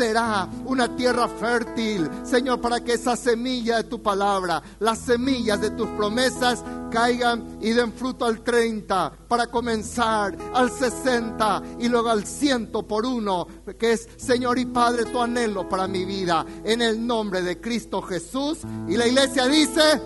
[0.00, 5.72] será una tierra fértil, Señor, para que esa semilla de tu palabra, las semillas de
[5.72, 12.24] tus promesas caigan y den fruto al 30, para comenzar al 60 y luego al
[12.24, 13.46] 100 por uno,
[13.78, 18.00] que es, Señor y Padre, tu anhelo para mi vida, en el nombre de Cristo
[18.00, 18.60] Jesús.
[18.88, 20.00] Y la iglesia dice,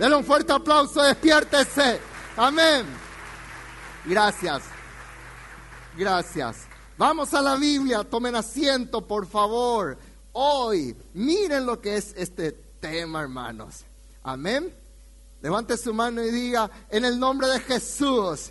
[0.00, 2.00] denle un fuerte aplauso, despiértese.
[2.36, 2.84] Amén.
[4.04, 4.64] Gracias.
[5.96, 6.65] Gracias.
[6.98, 9.98] Vamos a la Biblia, tomen asiento, por favor.
[10.32, 13.84] Hoy, miren lo que es este tema, hermanos.
[14.22, 14.74] Amén.
[15.42, 18.50] Levante su mano y diga, en el nombre de Jesús,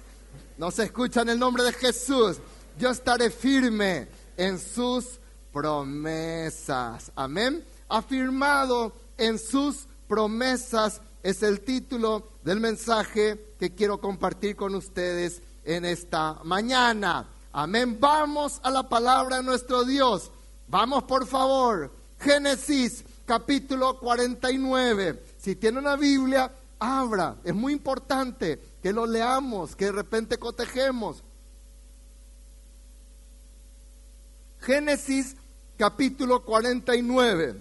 [0.60, 2.38] no se escucha en el nombre de Jesús,
[2.78, 5.20] yo estaré firme en sus
[5.52, 7.12] promesas.
[7.16, 7.66] Amén.
[7.90, 15.84] Afirmado en sus promesas es el título del mensaje que quiero compartir con ustedes en
[15.84, 17.28] esta mañana.
[17.58, 17.98] Amén.
[18.02, 20.30] Vamos a la palabra de nuestro Dios.
[20.68, 21.90] Vamos por favor.
[22.20, 25.24] Génesis capítulo 49.
[25.38, 27.38] Si tiene una Biblia, abra.
[27.46, 31.24] Es muy importante que lo leamos, que de repente cotejemos.
[34.60, 35.38] Génesis
[35.78, 37.56] capítulo 49.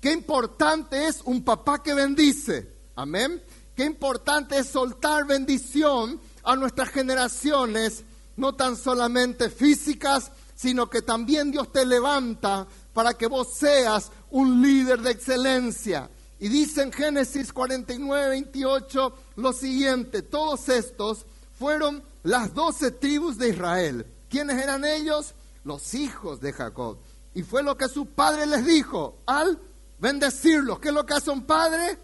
[0.00, 2.70] Qué importante es un papá que bendice.
[2.94, 3.42] Amén.
[3.74, 8.04] Qué importante es soltar bendición a nuestras generaciones,
[8.36, 14.62] no tan solamente físicas, sino que también Dios te levanta para que vos seas un
[14.62, 16.10] líder de excelencia.
[16.38, 21.26] Y dice en Génesis 49, 28 lo siguiente, todos estos
[21.58, 24.06] fueron las doce tribus de Israel.
[24.28, 25.34] ¿Quiénes eran ellos?
[25.64, 26.98] Los hijos de Jacob.
[27.34, 29.58] Y fue lo que su padre les dijo al
[29.98, 30.78] bendecirlos.
[30.78, 31.98] ¿Qué es lo que hace un padre?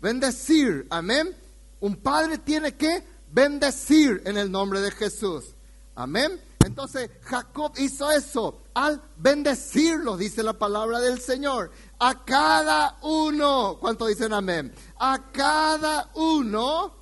[0.00, 1.36] Bendecir, amén.
[1.80, 3.02] Un padre tiene que
[3.32, 5.54] bendecir en el nombre de Jesús.
[5.94, 6.40] Amén.
[6.64, 11.70] Entonces Jacob hizo eso al bendecirlos, dice la palabra del Señor.
[11.98, 14.72] A cada uno, ¿cuánto dicen amén?
[14.98, 16.94] A cada uno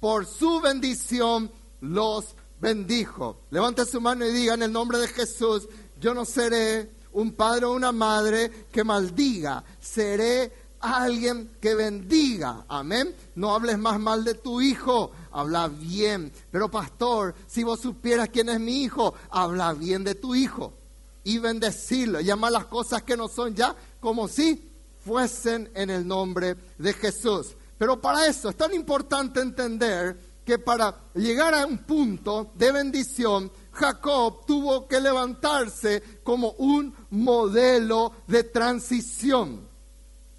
[0.00, 3.40] por su bendición los bendijo.
[3.50, 7.66] Levante su mano y diga en el nombre de Jesús, yo no seré un padre
[7.66, 12.64] o una madre que maldiga, seré alguien que bendiga.
[12.68, 13.14] Amén.
[13.34, 16.32] No hables más mal de tu hijo, habla bien.
[16.50, 20.72] Pero pastor, si vos supieras quién es mi hijo, habla bien de tu hijo
[21.24, 22.20] y bendecirlo.
[22.20, 24.72] Llama las cosas que no son ya como si
[25.04, 27.54] fuesen en el nombre de Jesús.
[27.76, 33.52] Pero para eso es tan importante entender que para llegar a un punto de bendición,
[33.72, 39.65] Jacob tuvo que levantarse como un modelo de transición.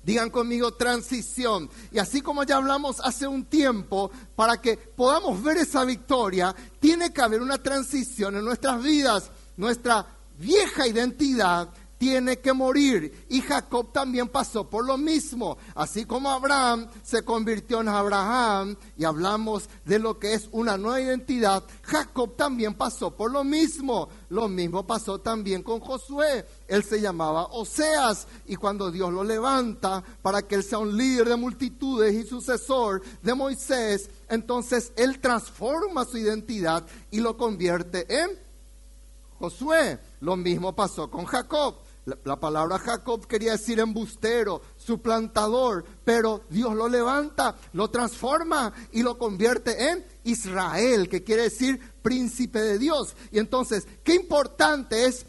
[0.07, 1.69] Digan conmigo transición.
[1.91, 7.11] Y así como ya hablamos hace un tiempo, para que podamos ver esa victoria, tiene
[7.11, 9.29] que haber una transición en nuestras vidas.
[9.57, 10.07] Nuestra
[10.39, 13.25] vieja identidad tiene que morir.
[13.29, 15.57] Y Jacob también pasó por lo mismo.
[15.75, 21.01] Así como Abraham se convirtió en Abraham y hablamos de lo que es una nueva
[21.01, 24.09] identidad, Jacob también pasó por lo mismo.
[24.29, 26.45] Lo mismo pasó también con Josué.
[26.67, 31.29] Él se llamaba Oseas y cuando Dios lo levanta para que él sea un líder
[31.29, 38.47] de multitudes y sucesor de Moisés, entonces él transforma su identidad y lo convierte en
[39.39, 39.99] Josué.
[40.21, 41.75] Lo mismo pasó con Jacob.
[42.23, 49.17] La, palabra Jacob quería decir embustero, suplantador, pero Dios lo levanta, lo transforma y lo
[49.17, 53.13] convierte en Israel, que quiere decir príncipe de Dios.
[53.29, 55.25] Y entonces, qué importante es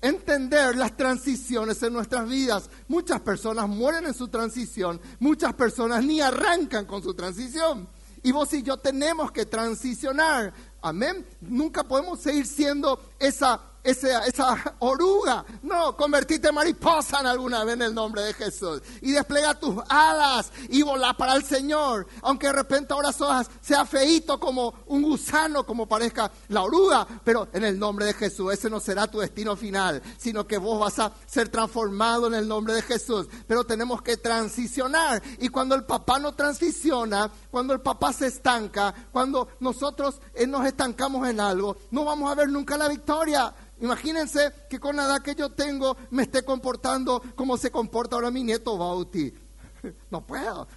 [0.00, 2.70] entender las transiciones en nuestras vidas.
[2.86, 7.88] Muchas personas mueren en su transición, muchas personas ni arrancan con su transición.
[8.22, 10.52] Y vos y yo tenemos que transicionar.
[10.82, 11.26] Amén.
[11.40, 15.44] Nunca podemos seguir siendo esa esa, oruga.
[15.62, 18.80] No, convertite en mariposa en alguna vez en el nombre de Jesús.
[19.00, 22.06] Y desplega tus alas y volá para el Señor.
[22.22, 23.12] Aunque de repente ahora
[23.60, 27.06] sea feito como un gusano, como parezca la oruga.
[27.24, 30.78] Pero en el nombre de Jesús, ese no será tu destino final, sino que vos
[30.78, 33.26] vas a ser transformado en el nombre de Jesús.
[33.46, 35.22] Pero tenemos que transicionar.
[35.38, 40.64] Y cuando el papá no transiciona, cuando el papá se estanca, cuando nosotros eh, nos
[40.66, 43.52] estancamos en algo, no vamos a ver nunca la victoria.
[43.82, 48.30] Imagínense que con la edad que yo tengo me esté comportando como se comporta ahora
[48.30, 49.32] mi nieto Bauti.
[50.12, 50.68] No puedo.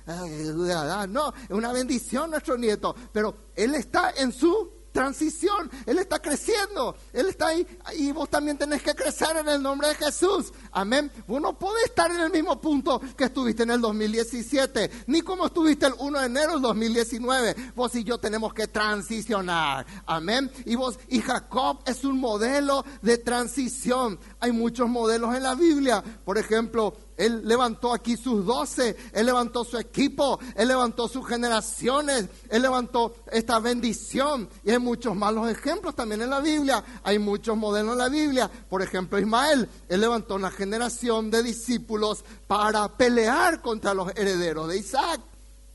[1.10, 2.96] No, es una bendición nuestro nieto.
[3.14, 5.70] Pero él está en su transición.
[5.86, 6.96] Él está creciendo.
[7.12, 7.68] Él está ahí.
[7.98, 10.54] Y vos también tenés que crecer en el nombre de Jesús.
[10.72, 11.12] Amén.
[11.28, 15.48] Vos no podés estar en el mismo punto que estuviste en el 2017, ni como
[15.48, 17.74] estuviste el 1 de enero del 2019.
[17.76, 19.86] Vos y yo tenemos que transicionar.
[20.06, 20.50] Amén.
[20.66, 24.18] Y vos, y Jacob es un modelo de transición.
[24.40, 26.02] Hay muchos modelos en la Biblia.
[26.24, 32.28] Por ejemplo, él levantó aquí sus doce, Él levantó su equipo, Él levantó sus generaciones,
[32.50, 34.50] Él levantó esta bendición.
[34.64, 38.52] Y hay muchos malos ejemplos también en la Biblia, hay muchos modelos en la Biblia.
[38.70, 44.78] Por ejemplo, Ismael, Él levantó una generación de discípulos para pelear contra los herederos de
[44.78, 45.22] Isaac.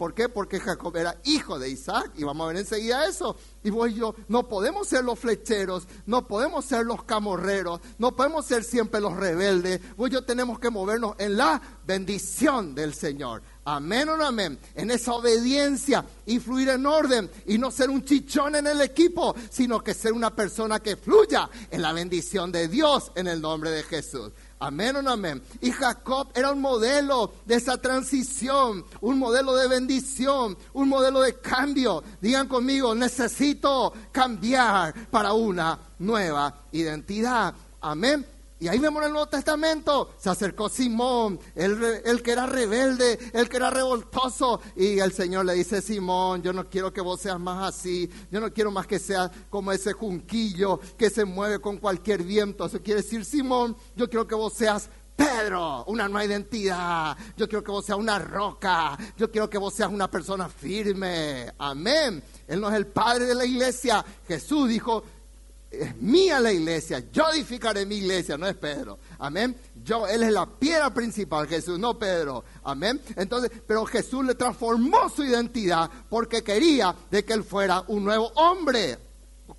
[0.00, 0.30] ¿Por qué?
[0.30, 3.36] Porque Jacob era hijo de Isaac y vamos a ver enseguida eso.
[3.62, 8.46] Y vos yo no podemos ser los flecheros, no podemos ser los camorreros, no podemos
[8.46, 9.78] ser siempre los rebeldes.
[9.98, 13.42] Vos yo tenemos que movernos en la bendición del Señor.
[13.66, 14.58] Amén o no amén.
[14.74, 19.34] En esa obediencia y fluir en orden y no ser un chichón en el equipo,
[19.50, 23.70] sino que ser una persona que fluya en la bendición de Dios en el nombre
[23.70, 24.30] de Jesús.
[24.62, 25.42] Amén o no amén.
[25.62, 31.40] Y Jacob era un modelo de esa transición, un modelo de bendición, un modelo de
[31.40, 32.04] cambio.
[32.20, 37.54] Digan conmigo, necesito cambiar para una nueva identidad.
[37.80, 38.26] Amén.
[38.60, 43.48] Y ahí vemos en el Nuevo Testamento, se acercó Simón, el, que era rebelde, el
[43.48, 47.40] que era revoltoso, y el Señor le dice, Simón, yo no quiero que vos seas
[47.40, 51.78] más así, yo no quiero más que seas como ese junquillo que se mueve con
[51.78, 52.66] cualquier viento.
[52.66, 57.16] Eso quiere decir, Simón, yo quiero que vos seas Pedro, una nueva identidad.
[57.36, 58.96] Yo quiero que vos seas una roca.
[59.18, 61.52] Yo quiero que vos seas una persona firme.
[61.58, 62.22] Amén.
[62.46, 64.02] Él no es el padre de la iglesia.
[64.26, 65.02] Jesús dijo,
[65.70, 68.98] es mía la iglesia, yo edificaré mi iglesia, no es Pedro.
[69.18, 69.56] Amén.
[69.84, 72.44] Yo, él es la piedra principal, Jesús, no Pedro.
[72.64, 73.00] Amén.
[73.16, 78.32] Entonces, pero Jesús le transformó su identidad porque quería de que él fuera un nuevo
[78.34, 78.98] hombre.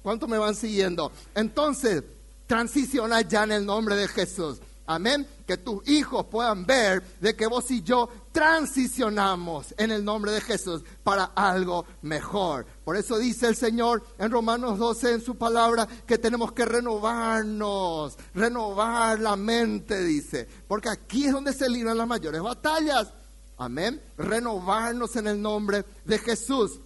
[0.01, 1.11] ¿Cuánto me van siguiendo?
[1.33, 2.03] Entonces,
[2.45, 4.59] transiciona ya en el nombre de Jesús.
[4.95, 5.27] Amén.
[5.47, 10.41] Que tus hijos puedan ver de que vos y yo transicionamos en el nombre de
[10.41, 12.65] Jesús para algo mejor.
[12.83, 18.17] Por eso dice el Señor en Romanos 12 en su palabra que tenemos que renovarnos,
[18.33, 20.47] renovar la mente, dice.
[20.67, 23.13] Porque aquí es donde se libran las mayores batallas.
[23.57, 24.01] Amén.
[24.17, 26.79] Renovarnos en el nombre de Jesús.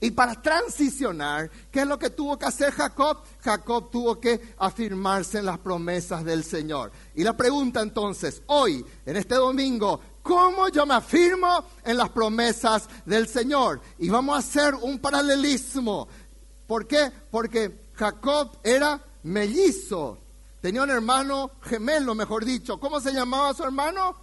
[0.00, 3.18] Y para transicionar, ¿qué es lo que tuvo que hacer Jacob?
[3.40, 6.92] Jacob tuvo que afirmarse en las promesas del Señor.
[7.14, 12.88] Y la pregunta entonces, hoy, en este domingo, ¿cómo yo me afirmo en las promesas
[13.06, 13.80] del Señor?
[13.98, 16.08] Y vamos a hacer un paralelismo.
[16.66, 17.10] ¿Por qué?
[17.30, 20.18] Porque Jacob era mellizo.
[20.60, 22.78] Tenía un hermano gemelo, mejor dicho.
[22.78, 24.14] ¿Cómo se llamaba su hermano?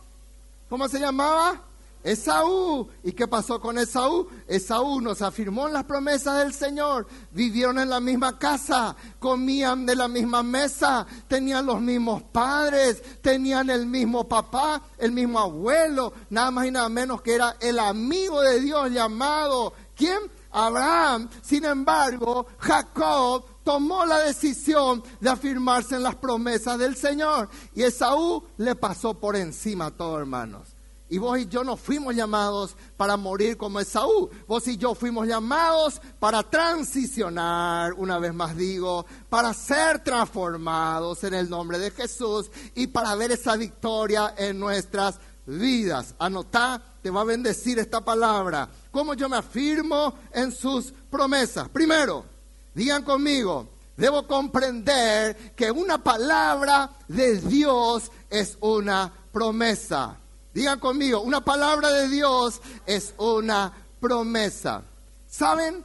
[0.69, 1.61] ¿Cómo se llamaba?
[2.03, 2.89] Esaú.
[3.03, 4.27] ¿Y qué pasó con Esaú?
[4.47, 7.07] Esaú nos afirmó en las promesas del Señor.
[7.31, 13.69] Vivieron en la misma casa, comían de la misma mesa, tenían los mismos padres, tenían
[13.69, 18.41] el mismo papá, el mismo abuelo, nada más y nada menos que era el amigo
[18.41, 19.73] de Dios llamado.
[19.95, 20.19] ¿Quién?
[20.51, 21.29] Abraham.
[21.41, 27.49] Sin embargo, Jacob tomó la decisión de afirmarse en las promesas del Señor.
[27.73, 30.72] Y Esaú le pasó por encima a todos, hermanos.
[31.13, 34.31] Y vos y yo no fuimos llamados para morir como Esaú.
[34.47, 41.35] Vos y yo fuimos llamados para transicionar, una vez más digo, para ser transformados en
[41.35, 46.15] el nombre de Jesús y para ver esa victoria en nuestras vidas.
[46.17, 48.67] Anotá, te va a bendecir esta palabra.
[48.89, 51.69] ¿Cómo yo me afirmo en sus promesas?
[51.69, 52.25] Primero,
[52.73, 60.17] digan conmigo, debo comprender que una palabra de Dios es una promesa.
[60.53, 64.83] Digan conmigo, una palabra de Dios es una promesa.
[65.27, 65.83] ¿Saben?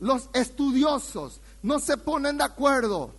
[0.00, 3.12] Los estudiosos no se ponen de acuerdo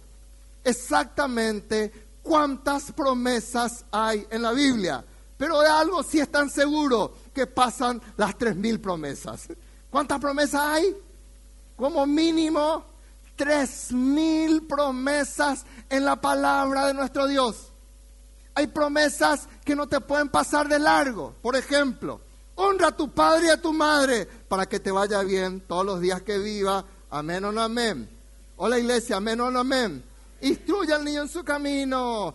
[0.63, 5.05] exactamente cuántas promesas hay en la Biblia.
[5.37, 9.47] Pero de algo sí están seguros, que pasan las tres mil promesas.
[9.89, 10.95] ¿Cuántas promesas hay?
[11.77, 12.83] Como mínimo
[13.37, 17.68] tres mil promesas en la palabra de nuestro Dios.
[18.59, 21.33] Hay promesas que no te pueden pasar de largo.
[21.41, 22.19] Por ejemplo,
[22.55, 26.01] honra a tu padre y a tu madre para que te vaya bien todos los
[26.01, 26.83] días que viva.
[27.09, 28.09] Amén o no amén.
[28.57, 30.03] Hola iglesia, amén o no amén.
[30.41, 32.33] Instruye al niño en su camino.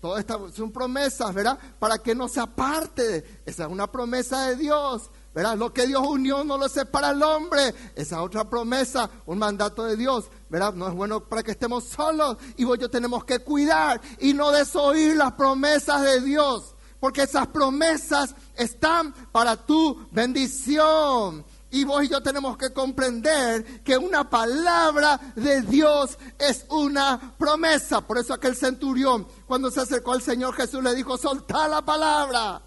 [0.00, 1.56] Todas estas son promesas, ¿verdad?
[1.78, 3.42] Para que no se aparte.
[3.46, 5.08] Esa es una promesa de Dios.
[5.34, 5.56] ¿Verdad?
[5.56, 7.74] Lo que Dios unió no lo separa el hombre.
[7.94, 10.74] Esa otra promesa, un mandato de Dios, ¿verdad?
[10.74, 14.50] No es bueno para que estemos solos y vos yo tenemos que cuidar y no
[14.50, 21.44] desoír las promesas de Dios, porque esas promesas están para tu bendición.
[21.72, 28.00] Y vos y yo tenemos que comprender que una palabra de Dios es una promesa.
[28.00, 32.60] Por eso aquel centurión, cuando se acercó al Señor Jesús, le dijo, soltá la palabra.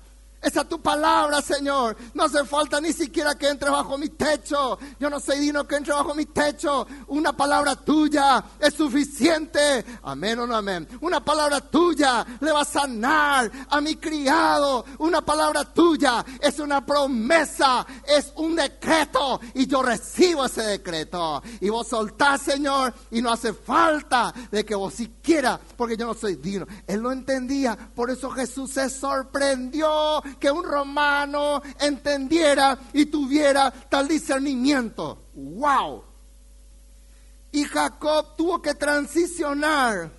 [0.44, 1.96] Esa es tu palabra, Señor.
[2.14, 4.78] No hace falta ni siquiera que entre bajo mi techo.
[5.00, 6.86] Yo no soy digno que entre bajo mi techo.
[7.08, 9.86] Una palabra tuya es suficiente.
[10.04, 10.86] Amén o no amén.
[11.00, 14.84] Una palabra tuya le va a sanar a mi criado.
[15.00, 19.40] Una palabra tuya es una promesa, es un decreto.
[19.54, 21.42] Y yo recibo ese decreto.
[21.62, 22.94] Y vos soltás, Señor.
[23.12, 26.68] Y no hace falta de que vos siquiera, porque yo no soy digno.
[26.86, 27.78] Él lo entendía.
[27.96, 35.26] Por eso Jesús se sorprendió que un romano entendiera y tuviera tal discernimiento.
[35.34, 36.04] ¡Wow!
[37.52, 40.12] Y Jacob tuvo que transicionar.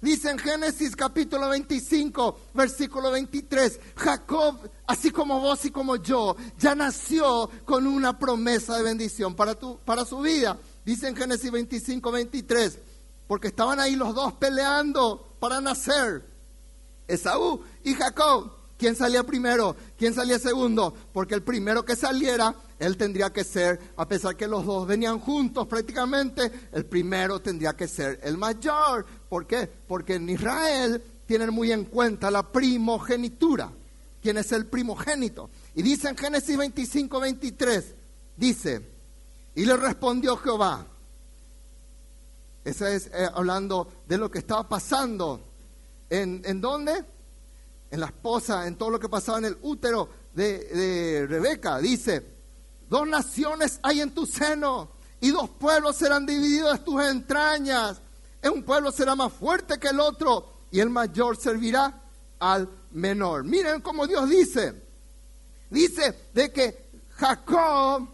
[0.00, 4.56] Dice en Génesis capítulo 25, versículo 23, Jacob,
[4.86, 9.78] así como vos y como yo, ya nació con una promesa de bendición para, tu,
[9.78, 10.56] para su vida.
[10.84, 12.78] Dice en Génesis 25, 23,
[13.26, 16.24] porque estaban ahí los dos peleando para nacer,
[17.08, 18.57] Esaú y Jacob.
[18.78, 19.74] ¿Quién salía primero?
[19.98, 20.94] ¿Quién salía segundo?
[21.12, 25.18] Porque el primero que saliera, él tendría que ser, a pesar que los dos venían
[25.18, 29.04] juntos prácticamente, el primero tendría que ser el mayor.
[29.28, 29.66] ¿Por qué?
[29.66, 33.68] Porque en Israel tienen muy en cuenta la primogenitura.
[34.22, 35.50] ¿Quién es el primogénito?
[35.74, 37.94] Y dice en Génesis 25, 23,
[38.36, 38.80] dice,
[39.56, 40.86] y le respondió Jehová.
[42.64, 45.40] Esa es eh, hablando de lo que estaba pasando.
[46.08, 47.04] ¿En, ¿En dónde?
[47.90, 51.78] En la esposa, en todo lo que pasaba en el útero de, Rebeca.
[51.78, 52.26] Dice,
[52.88, 54.90] dos naciones hay en tu seno
[55.20, 58.00] y dos pueblos serán divididos tus entrañas.
[58.42, 62.02] Un pueblo será más fuerte que el otro y el mayor servirá
[62.38, 63.44] al menor.
[63.44, 64.82] Miren cómo Dios dice.
[65.70, 68.08] Dice de que Jacob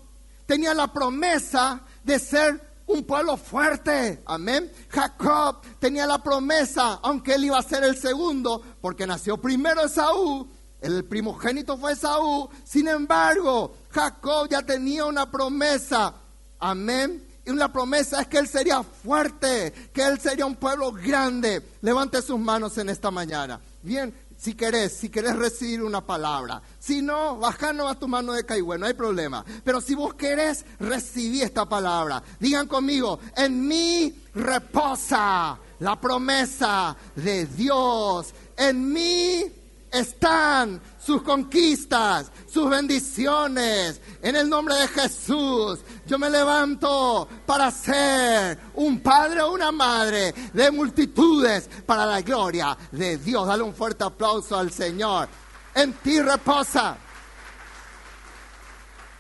[0.47, 4.23] tenía la promesa de ser un pueblo fuerte.
[4.27, 4.71] Amén.
[4.89, 10.49] Jacob tenía la promesa, aunque él iba a ser el segundo, porque nació primero Esaú.
[10.81, 12.49] El primogénito fue Esaú.
[12.65, 16.15] Sin embargo, Jacob ya tenía una promesa.
[16.59, 17.27] Amén.
[17.47, 21.63] Y una promesa es que él sería fuerte, que él sería un pueblo grande.
[21.83, 23.61] Levante sus manos en esta mañana.
[23.83, 24.15] Bien,
[24.45, 26.61] si querés, si querés recibir una palabra.
[26.79, 29.43] Si no, bajanos a tu mano de caigüe, no hay problema.
[29.65, 37.47] Pero si vos querés recibir esta palabra, digan conmigo, en mí reposa la promesa de
[37.47, 38.35] Dios.
[38.59, 39.51] En mí
[39.91, 44.01] están sus conquistas, sus bendiciones.
[44.23, 50.35] En el nombre de Jesús, yo me levanto para ser un padre o una madre
[50.53, 53.47] de multitudes para la gloria de Dios.
[53.47, 55.29] Dale un fuerte aplauso al Señor.
[55.75, 56.97] En ti reposa.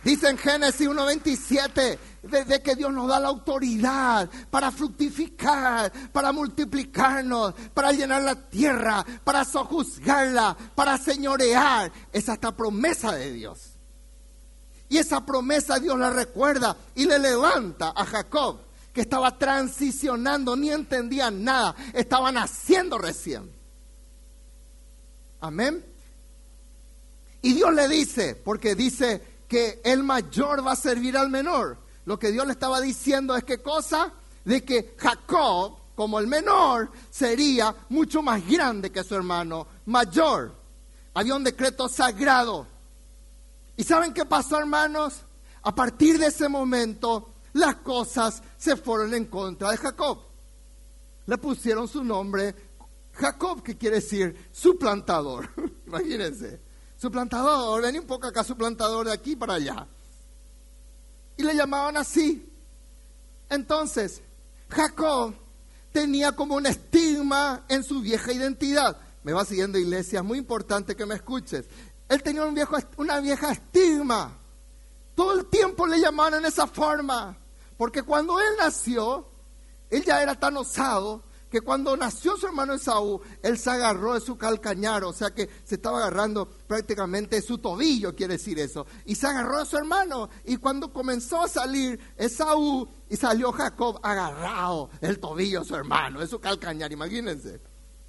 [0.04, 7.54] Dice en Génesis 1.27 desde que Dios nos da la autoridad para fructificar, para multiplicarnos,
[7.72, 11.90] para llenar la tierra, para sojuzgarla, para señorear.
[12.12, 13.72] Es esta promesa de Dios.
[14.90, 18.60] Y esa promesa Dios la recuerda y le levanta a Jacob,
[18.92, 23.50] que estaba transicionando, ni entendía nada, estaba naciendo recién.
[25.40, 25.84] Amén.
[27.42, 31.78] Y Dios le dice, porque dice que el mayor va a servir al menor.
[32.04, 34.12] Lo que Dios le estaba diciendo es que cosa
[34.44, 40.54] de que Jacob, como el menor, sería mucho más grande que su hermano mayor.
[41.14, 42.66] Había un decreto sagrado.
[43.76, 45.22] ¿Y saben qué pasó, hermanos?
[45.62, 50.18] A partir de ese momento, las cosas se fueron en contra de Jacob.
[51.26, 52.54] Le pusieron su nombre
[53.12, 55.48] Jacob, que quiere decir suplantador.
[55.86, 56.60] Imagínense.
[57.04, 59.86] Suplantador, ven un poco acá, suplantador de aquí para allá
[61.36, 62.50] y le llamaban así.
[63.48, 64.22] Entonces,
[64.70, 65.34] Jacob
[65.92, 68.96] tenía como un estigma en su vieja identidad.
[69.22, 71.66] Me va siguiendo iglesia, es muy importante que me escuches.
[72.08, 74.38] Él tenía un viejo, una vieja estigma.
[75.14, 77.36] Todo el tiempo le llamaban en esa forma.
[77.76, 79.28] Porque cuando él nació,
[79.90, 81.22] él ya era tan osado
[81.54, 85.48] que cuando nació su hermano Esaú, él se agarró de su calcañar, o sea que
[85.62, 90.30] se estaba agarrando prácticamente su tobillo, quiere decir eso, y se agarró de su hermano,
[90.44, 96.18] y cuando comenzó a salir Esaú, y salió Jacob agarrado el tobillo de su hermano,
[96.18, 97.60] de su calcañar, imagínense.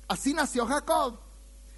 [0.08, 1.20] Así nació Jacob.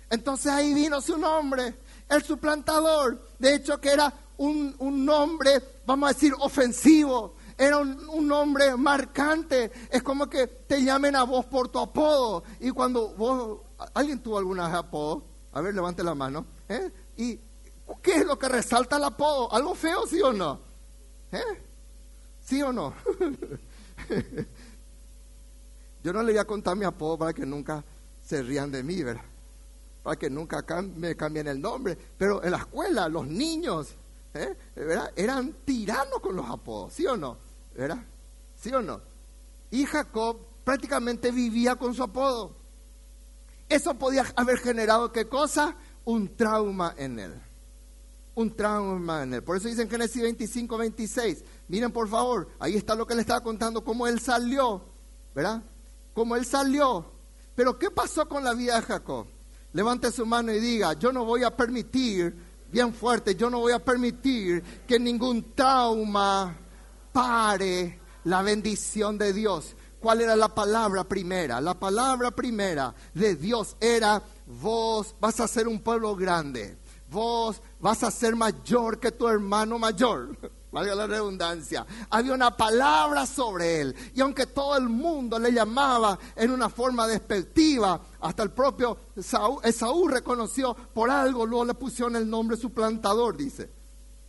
[0.10, 6.10] Entonces ahí vino su nombre, el suplantador, de hecho que era un, un nombre, vamos
[6.10, 9.72] a decir, ofensivo, era un, nombre marcante.
[9.90, 12.44] Es como que te llamen a vos por tu apodo.
[12.60, 13.62] Y cuando vos,
[13.94, 15.24] ¿alguien tuvo alguna apodo?
[15.54, 16.46] A ver, levante la mano.
[16.70, 16.92] ¿eh?
[17.18, 17.40] ¿Y
[18.02, 19.52] qué es lo que resalta el apodo?
[19.52, 20.60] ¿Algo feo, sí o no?
[21.32, 21.64] ¿Eh?
[22.42, 22.94] ¿Sí o no?
[26.04, 27.84] Yo no le voy a contar mi apodo para que nunca
[28.24, 29.26] se rían de mí, ¿verdad?
[30.04, 30.64] Para que nunca
[30.96, 31.98] me cambien el nombre.
[32.18, 33.96] Pero en la escuela, los niños,
[34.36, 34.56] ¿eh?
[34.76, 35.12] ¿verdad?
[35.16, 37.47] Eran tiranos con los apodos, ¿sí o no?
[37.78, 38.04] ¿Verdad?
[38.60, 39.00] ¿Sí o no?
[39.70, 42.56] Y Jacob prácticamente vivía con su apodo.
[43.70, 45.76] Eso podía haber generado qué cosa?
[46.04, 47.42] Un trauma en él.
[48.34, 49.44] Un trauma en él.
[49.44, 51.44] Por eso dice en Génesis 25, 26.
[51.68, 54.84] Miren por favor, ahí está lo que le estaba contando, cómo él salió,
[55.36, 55.62] ¿verdad?
[56.14, 57.12] Cómo él salió.
[57.56, 59.28] Pero ¿qué pasó con la vida de Jacob?
[59.74, 62.36] Levante su mano y diga, yo no voy a permitir,
[62.72, 66.58] bien fuerte, yo no voy a permitir que ningún trauma
[67.18, 69.76] pare la bendición de Dios.
[70.00, 71.60] ¿Cuál era la palabra primera?
[71.60, 76.78] La palabra primera de Dios era, vos vas a ser un pueblo grande,
[77.10, 80.38] vos vas a ser mayor que tu hermano mayor.
[80.72, 81.88] Valga la redundancia.
[82.12, 83.96] Había una palabra sobre él.
[84.14, 90.08] Y aunque todo el mundo le llamaba en una forma despectiva, hasta el propio Esaú,
[90.08, 93.72] reconoció por algo, luego le pusieron el nombre suplantador, dice.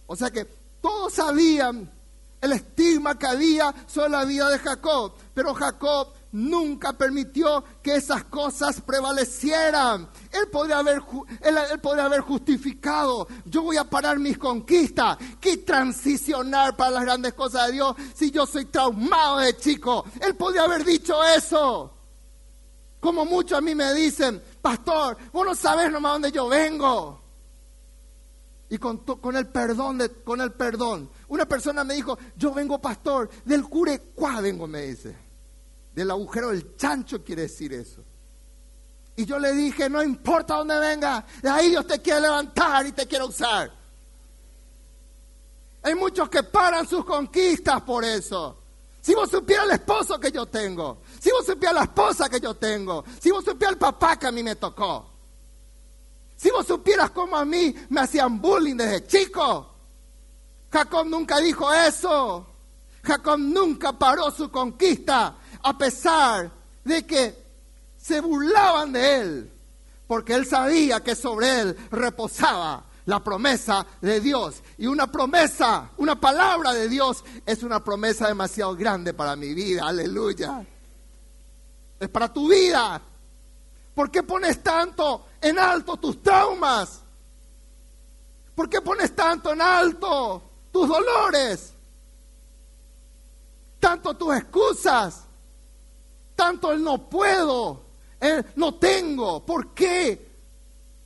[0.06, 0.46] O sea que
[0.80, 1.97] todos sabían
[2.40, 5.12] el estigma que había sobre la vida de Jacob.
[5.34, 10.08] Pero Jacob nunca permitió que esas cosas prevalecieran.
[10.30, 11.02] Él podría haber,
[11.40, 11.58] él,
[12.00, 17.72] haber justificado, yo voy a parar mis conquistas, que transicionar para las grandes cosas de
[17.74, 20.04] Dios si yo soy traumado de chico.
[20.20, 21.94] Él podría haber dicho eso.
[23.00, 27.20] Como muchos a mí me dicen, pastor, vos no sabes nomás dónde yo vengo.
[28.70, 31.08] Y con, con, el perdón, de, con el perdón.
[31.28, 35.14] Una persona me dijo, yo vengo pastor, del cuá vengo, me dice.
[35.94, 38.02] Del agujero del chancho quiere decir eso.
[39.16, 42.92] Y yo le dije, no importa dónde venga, de ahí Dios te quiere levantar y
[42.92, 43.70] te quiere usar.
[45.82, 48.58] Hay muchos que paran sus conquistas por eso.
[49.00, 52.54] Si vos supieras el esposo que yo tengo, si vos supieras la esposa que yo
[52.54, 55.10] tengo, si vos supieras el papá que a mí me tocó,
[56.36, 59.77] si vos supieras cómo a mí me hacían bullying desde chico.
[60.70, 62.46] Jacob nunca dijo eso.
[63.02, 66.50] Jacob nunca paró su conquista a pesar
[66.84, 67.46] de que
[67.96, 69.52] se burlaban de él.
[70.06, 74.62] Porque él sabía que sobre él reposaba la promesa de Dios.
[74.78, 79.86] Y una promesa, una palabra de Dios es una promesa demasiado grande para mi vida.
[79.86, 80.64] Aleluya.
[82.00, 83.00] Es para tu vida.
[83.94, 87.02] ¿Por qué pones tanto en alto tus traumas?
[88.54, 90.47] ¿Por qué pones tanto en alto
[90.78, 91.74] tus dolores?
[93.80, 95.24] Tanto tus excusas.
[96.36, 97.84] Tanto el no puedo,
[98.20, 99.44] el no tengo.
[99.44, 100.28] ¿Por qué?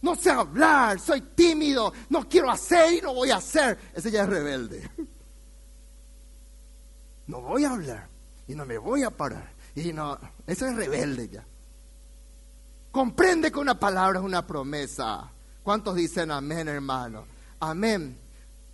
[0.03, 3.79] No sé hablar, soy tímido, no quiero hacer y no voy a hacer.
[3.95, 4.91] Ese ya es rebelde.
[7.25, 8.09] No voy a hablar
[8.49, 9.55] y no me voy a parar.
[9.77, 11.47] Y no, ese es rebelde ya.
[12.91, 15.31] Comprende que una palabra es una promesa.
[15.63, 17.25] ¿Cuántos dicen amén, hermano?
[17.61, 18.19] Amén.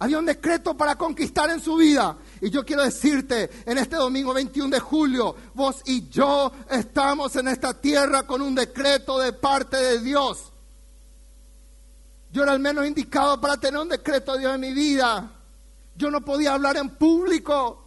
[0.01, 2.17] Había un decreto para conquistar en su vida.
[2.41, 7.49] Y yo quiero decirte, en este domingo 21 de julio, vos y yo estamos en
[7.49, 10.53] esta tierra con un decreto de parte de Dios.
[12.31, 15.33] Yo era el menos indicado para tener un decreto de Dios en mi vida.
[15.97, 17.85] Yo no podía hablar en público.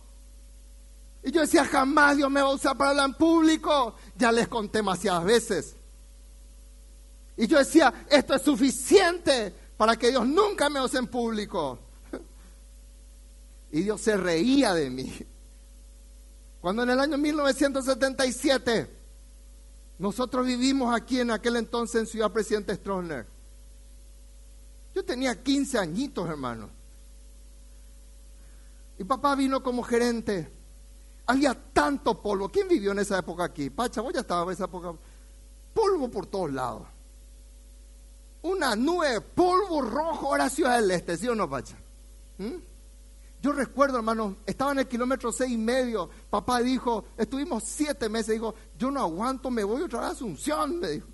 [1.24, 3.95] Y yo decía, jamás Dios me va a usar para hablar en público.
[4.17, 5.76] Ya les conté demasiadas veces.
[7.38, 11.80] Y yo decía, esto es suficiente para que Dios nunca me use en público.
[13.71, 15.12] Y Dios se reía de mí.
[16.60, 18.99] Cuando en el año 1977
[19.99, 23.25] nosotros vivimos aquí en aquel entonces en Ciudad Presidente Stroessner.
[24.93, 26.69] Yo tenía 15 añitos, hermano.
[28.97, 30.51] Y papá vino como gerente.
[31.27, 32.49] Había tanto polvo.
[32.49, 33.69] ¿Quién vivió en esa época aquí?
[33.69, 34.93] Pacha, vos ya estabas en esa época.
[35.73, 36.86] Polvo por todos lados
[38.43, 41.77] una nube de polvo rojo era Ciudad del Este, ¿sí o no, Pacha?
[42.38, 42.55] ¿Mm?
[43.41, 46.10] Yo recuerdo, hermano, estaba en el kilómetro seis y medio.
[46.30, 48.36] Papá dijo, estuvimos siete meses.
[48.36, 51.08] Dijo, yo no aguanto, me voy otra vez a Asunción, me dijo.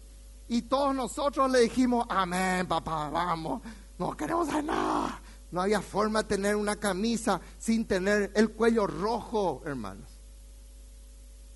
[0.49, 3.61] Y todos nosotros le dijimos, amén, papá, vamos.
[3.97, 5.21] No queremos hacer nada.
[5.51, 10.09] No había forma de tener una camisa sin tener el cuello rojo, hermanos.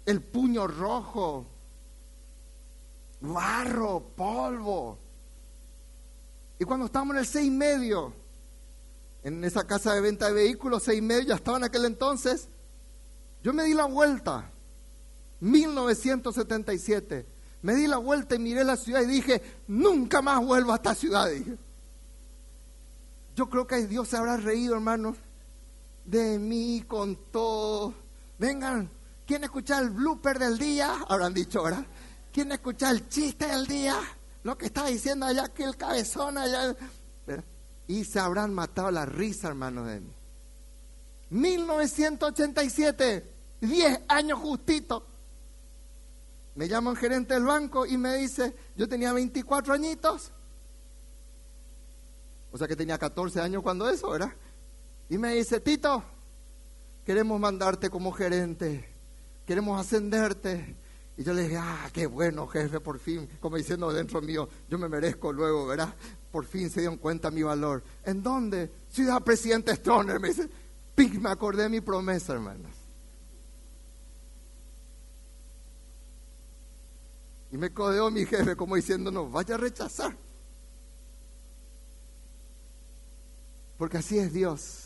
[0.06, 1.46] El puño rojo.
[3.20, 4.98] Barro, polvo.
[6.60, 8.21] Y cuando estábamos en el seis y medio,
[9.24, 12.50] en esa casa de venta de vehículos, seis y medio, ya estaba en aquel entonces,
[13.44, 14.52] yo me di la vuelta,
[15.40, 17.26] 1977,
[17.64, 20.96] me di la vuelta y miré la ciudad y dije, nunca más vuelvo a esta
[20.96, 21.30] ciudad.
[23.36, 25.18] Yo creo que Dios se habrá reído, hermanos,
[26.06, 27.94] de mí con todo.
[28.38, 28.90] Vengan,
[29.26, 31.06] ¿quién escucha el blooper del día?
[31.08, 31.86] Habrán dicho, ¿verdad?
[32.32, 33.96] ¿Quién escucha el chiste del día?
[34.44, 36.76] Lo que está diciendo allá que el cabezón allá.
[37.92, 40.14] Y se habrán matado la risa, hermanos de mí.
[41.32, 45.06] 1987, 10 años justito.
[46.56, 50.32] Me llama un gerente del banco y me dice, yo tenía 24 añitos.
[52.54, 54.32] O sea que tenía 14 años cuando eso, ¿verdad?
[55.10, 56.02] Y me dice, Tito,
[57.06, 58.88] queremos mandarte como gerente,
[59.46, 60.78] queremos ascenderte.
[61.22, 64.80] Y yo le dije, ah, qué bueno, jefe, por fin, como diciendo dentro mío, yo
[64.80, 65.94] me merezco luego, ¿verdad?
[66.32, 67.84] Por fin se dieron cuenta mi valor.
[68.04, 68.72] ¿En dónde?
[68.90, 70.50] Ciudad Presidente Stoner, me dice.
[70.96, 72.72] Pink, me acordé de mi promesa, hermanos.
[77.52, 80.18] Y me codeó mi jefe como diciendo, no, vaya a rechazar.
[83.78, 84.86] Porque así es Dios.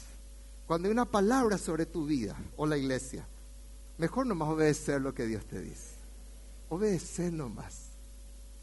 [0.67, 3.25] Cuando hay una palabra sobre tu vida o la iglesia,
[3.97, 5.94] mejor nomás obedecer lo que Dios te dice.
[6.69, 7.89] Obedecer nomás.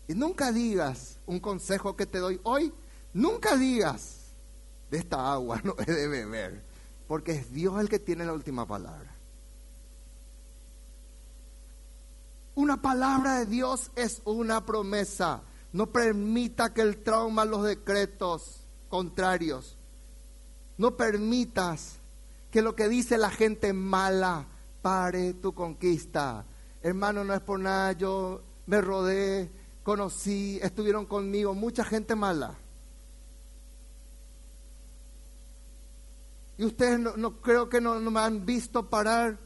[0.09, 2.73] Y nunca digas un consejo que te doy hoy,
[3.15, 4.33] nunca digas
[4.91, 6.62] de esta agua no he de beber,
[7.09, 9.12] porque es Dios el que tiene la última palabra.
[12.55, 15.43] Una palabra de Dios es una promesa.
[15.73, 18.61] No permita que el trauma, los decretos
[18.91, 19.79] contrarios,
[20.77, 21.97] no permitas
[22.51, 24.47] que lo que dice la gente mala
[24.83, 26.45] pare tu conquista.
[26.83, 29.51] Hermano, no es por nada, yo me rodeé,
[29.83, 32.59] conocí, estuvieron conmigo mucha gente mala.
[36.59, 39.38] Y ustedes no, creo que no, me han visto parar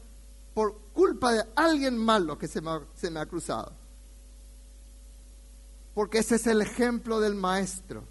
[0.53, 3.71] por culpa de alguien malo que se me, se me ha cruzado.
[5.93, 8.03] Porque ese es el ejemplo del maestro.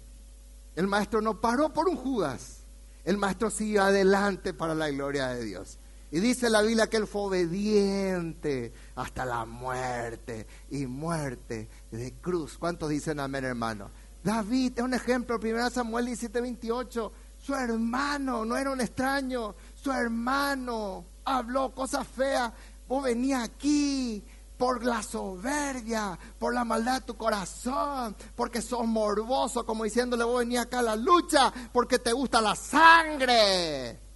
[0.75, 2.59] El maestro no paró por un Judas.
[3.03, 5.79] El maestro siguió adelante para la gloria de Dios.
[6.09, 12.57] Y dice la Biblia que él fue obediente hasta la muerte y muerte de cruz.
[12.57, 13.91] ¿Cuántos dicen amén, hermano?
[14.23, 17.11] David es un ejemplo, 1 Samuel 17, 28.
[17.37, 22.51] Su hermano no era un extraño, su hermano habló cosas feas.
[22.87, 24.23] Vos venía aquí
[24.57, 30.39] por la soberbia, por la maldad de tu corazón, porque sos morboso, como diciéndole vos
[30.39, 34.06] venía acá a la lucha, porque te gusta la sangre.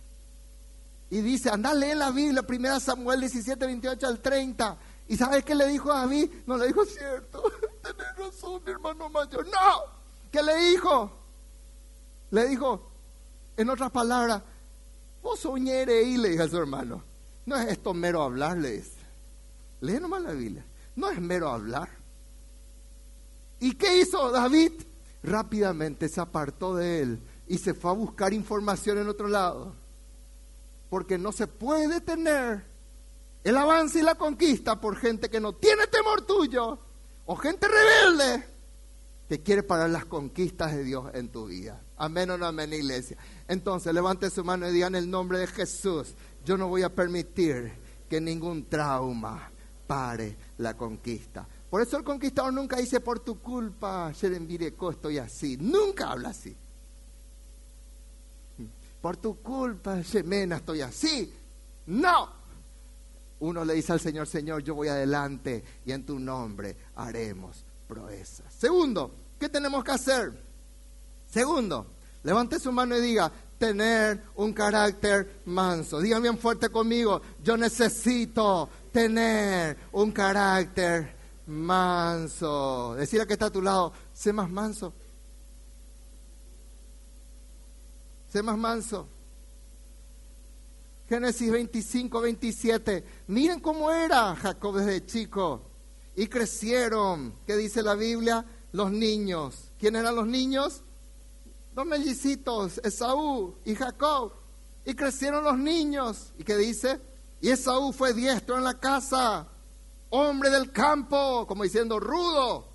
[1.11, 4.77] Y dice, anda, lee la Biblia, 1 Samuel 17, 28 al 30.
[5.09, 6.31] ¿Y sabes qué le dijo a David?
[6.47, 7.43] No le dijo, cierto,
[7.83, 9.45] tenés razón, mi hermano mayor.
[9.45, 9.83] No,
[10.31, 11.11] ¿qué le dijo?
[12.29, 12.89] Le dijo,
[13.57, 14.41] en otras palabras,
[15.21, 17.03] vos soñere y le dijo a su hermano.
[17.45, 19.01] No es esto mero hablar, le dice.
[19.81, 20.65] Lee nomás la Biblia.
[20.95, 21.89] No es mero hablar.
[23.59, 24.71] ¿Y qué hizo David?
[25.23, 29.80] Rápidamente se apartó de él y se fue a buscar información en otro lado.
[30.91, 32.65] Porque no se puede tener
[33.45, 36.77] el avance y la conquista por gente que no tiene temor tuyo
[37.25, 38.45] o gente rebelde
[39.29, 41.81] que quiere parar las conquistas de Dios en tu vida.
[41.95, 43.15] Amén o no amén, iglesia.
[43.47, 46.93] Entonces, levante su mano y diga en el nombre de Jesús, yo no voy a
[46.93, 47.71] permitir
[48.09, 49.49] que ningún trauma
[49.87, 51.47] pare la conquista.
[51.69, 55.55] Por eso el conquistador nunca dice por tu culpa, Sherenvireco, estoy así.
[55.55, 56.53] Nunca habla así.
[59.01, 61.33] Por tu culpa, Shemena, estoy así.
[61.87, 62.29] No.
[63.39, 68.53] Uno le dice al Señor, Señor, yo voy adelante y en tu nombre haremos proezas.
[68.53, 70.31] Segundo, ¿qué tenemos que hacer?
[71.27, 71.87] Segundo,
[72.23, 75.99] levante su mano y diga, tener un carácter manso.
[75.99, 81.15] Digan bien fuerte conmigo, yo necesito tener un carácter
[81.47, 82.95] manso.
[82.95, 84.93] Decir a que está a tu lado, sé más manso.
[88.31, 89.07] Sé más manso.
[91.09, 93.03] Génesis 25, 27.
[93.27, 95.63] Miren cómo era Jacob desde chico.
[96.15, 98.45] Y crecieron, ¿qué dice la Biblia?
[98.71, 99.71] Los niños.
[99.77, 100.81] ¿Quién eran los niños?
[101.73, 104.31] Dos mellicitos, Esaú y Jacob.
[104.85, 106.31] Y crecieron los niños.
[106.37, 107.01] ¿Y qué dice?
[107.41, 109.47] Y Esaú fue diestro en la casa,
[110.09, 112.69] hombre del campo, como diciendo rudo.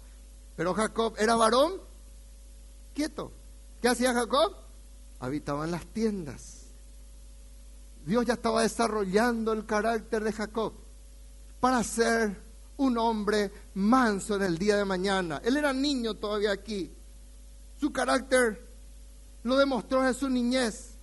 [0.54, 1.80] Pero Jacob era varón
[2.92, 3.32] quieto.
[3.80, 4.65] ¿Qué hacía Jacob?
[5.26, 6.66] Habitaba en las tiendas.
[8.04, 10.72] Dios ya estaba desarrollando el carácter de Jacob
[11.58, 12.40] para ser
[12.76, 15.40] un hombre manso en el día de mañana.
[15.44, 16.94] Él era niño todavía aquí.
[17.80, 18.70] Su carácter
[19.42, 20.94] lo demostró en su niñez.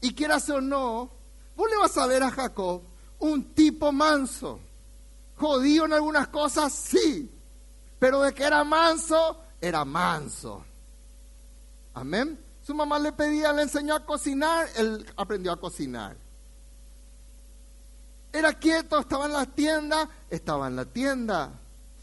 [0.00, 1.08] Y quieras o no,
[1.54, 2.82] vos le vas a ver a Jacob
[3.20, 4.58] un tipo manso.
[5.36, 7.30] Jodido en algunas cosas, sí.
[8.00, 10.64] Pero de que era manso, era manso.
[11.94, 12.49] Amén.
[12.62, 16.16] Su mamá le pedía, le enseñó a cocinar, él aprendió a cocinar.
[18.32, 21.52] Era quieto, estaba en la tienda, estaba en la tienda.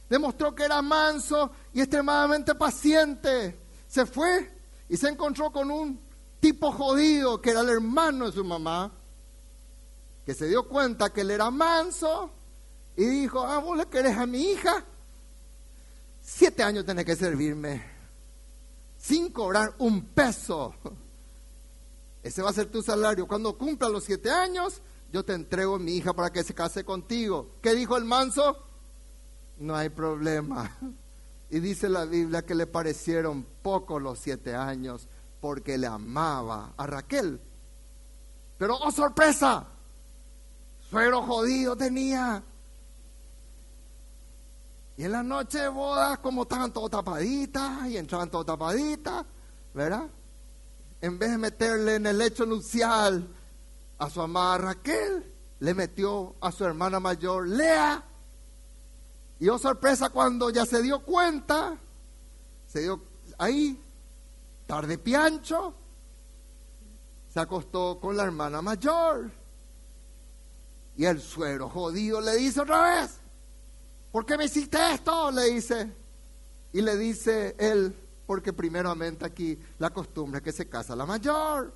[0.09, 3.59] Demostró que era manso y extremadamente paciente.
[3.87, 4.51] Se fue
[4.89, 5.99] y se encontró con un
[6.39, 8.91] tipo jodido que era el hermano de su mamá,
[10.25, 12.31] que se dio cuenta que él era manso
[12.95, 14.83] y dijo, ah, vos le querés a mi hija,
[16.21, 17.83] siete años tenés que servirme,
[19.07, 20.73] sin cobrar un peso.
[22.21, 23.25] Ese va a ser tu salario.
[23.25, 24.81] Cuando cumpla los siete años,
[25.13, 27.55] yo te entrego a mi hija para que se case contigo.
[27.61, 28.57] ¿Qué dijo el manso?
[29.59, 30.77] No hay problema.
[31.49, 35.07] Y dice la Biblia que le parecieron pocos los siete años
[35.39, 37.39] porque le amaba a Raquel.
[38.57, 39.67] Pero, oh sorpresa,
[40.89, 42.43] suero jodido tenía.
[44.97, 49.23] Y en la noche de bodas, como estaban todos tapaditas y entraban todos tapaditas,
[49.73, 50.09] ¿verdad?
[50.99, 53.27] En vez de meterle en el lecho nupcial
[53.99, 58.03] a su amada Raquel, le metió a su hermana mayor, Lea.
[59.39, 61.77] Y oh sorpresa, cuando ya se dio cuenta,
[62.65, 63.03] se dio
[63.37, 63.79] ahí,
[64.65, 65.75] tarde piancho,
[67.31, 69.29] se acostó con la hermana mayor.
[70.95, 73.19] Y el suero jodido le dice otra vez,
[74.17, 75.29] ¿por qué me hiciste esto?
[75.29, 75.91] Le dice.
[76.73, 81.71] Y le dice él, porque primeramente aquí la costumbre es que se casa la mayor,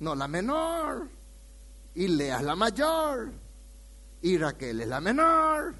[0.00, 1.10] no la menor.
[1.94, 3.32] Y Lea es la mayor.
[4.22, 5.74] Y Raquel es la menor.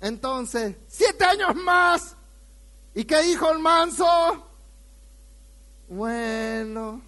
[0.00, 2.16] Entonces, siete años más.
[2.92, 4.48] ¿Y qué dijo el manso?
[5.88, 7.02] Bueno.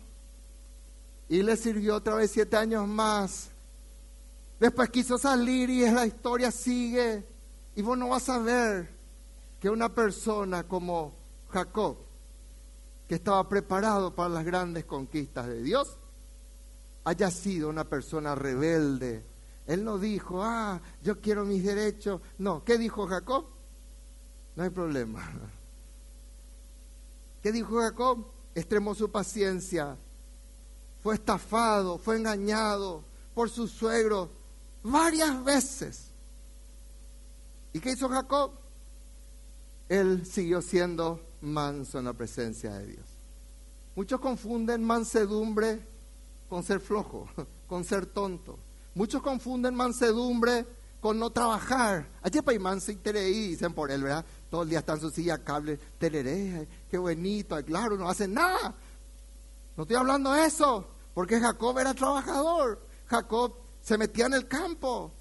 [1.29, 3.51] Y le sirvió otra vez siete años más.
[4.61, 7.32] Después quiso salir y la historia sigue.
[7.75, 8.91] Y vos no vas a ver
[9.61, 11.15] que una persona como
[11.51, 11.97] Jacob,
[13.09, 15.97] que estaba preparado para las grandes conquistas de Dios,
[17.05, 19.25] haya sido una persona rebelde.
[19.67, 22.21] Él no dijo, ah, yo quiero mis derechos.
[22.39, 23.47] No, ¿qué dijo Jacob?
[24.57, 25.23] No hay problema.
[27.43, 28.27] ¿Qué dijo Jacob?
[28.55, 29.97] Extremó su paciencia.
[31.03, 33.03] Fue estafado, fue engañado
[33.35, 34.31] por su suegro
[34.83, 36.12] varias veces.
[37.73, 38.53] ¿Y qué hizo Jacob?
[39.89, 43.07] Él siguió siendo manso en la presencia de Dios.
[43.95, 45.87] Muchos confunden mansedumbre
[46.49, 47.29] con ser flojo,
[47.67, 48.59] con ser tonto.
[48.95, 50.67] Muchos confunden mansedumbre
[51.01, 52.09] con no trabajar.
[52.23, 54.25] Ayer para manso y dicen por él, ¿verdad?
[54.51, 58.75] Todo el día está en su silla cable, tereré, qué bonito, claro, no hacen nada.
[59.77, 62.87] No estoy hablando de eso, porque Jacob era trabajador.
[63.07, 65.13] Jacob se metía en el campo.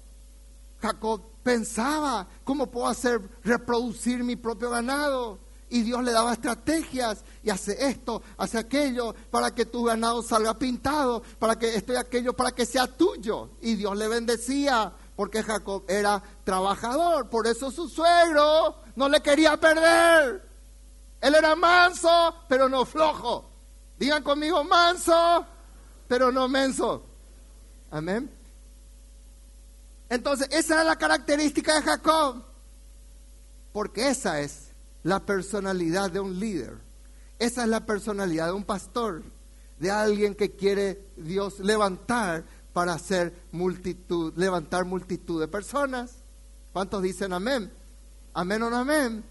[0.82, 5.38] Jacob pensaba, ¿cómo puedo hacer reproducir mi propio ganado?
[5.72, 10.58] y Dios le daba estrategias y hace esto, hace aquello para que tu ganado salga
[10.58, 13.52] pintado, para que esto y aquello, para que sea tuyo.
[13.62, 19.56] Y Dios le bendecía porque Jacob era trabajador, por eso su suegro no le quería
[19.56, 20.46] perder.
[21.22, 23.48] Él era manso, pero no flojo.
[23.98, 25.46] Digan conmigo, manso,
[26.06, 27.02] pero no menso.
[27.90, 28.41] Amén.
[30.12, 32.44] Entonces, esa era la característica de Jacob,
[33.72, 34.68] porque esa es
[35.02, 36.76] la personalidad de un líder.
[37.38, 39.22] Esa es la personalidad de un pastor,
[39.78, 42.44] de alguien que quiere Dios levantar
[42.74, 46.16] para hacer multitud, levantar multitud de personas.
[46.74, 47.72] ¿Cuántos dicen amén?
[48.34, 49.24] Amén o no amén.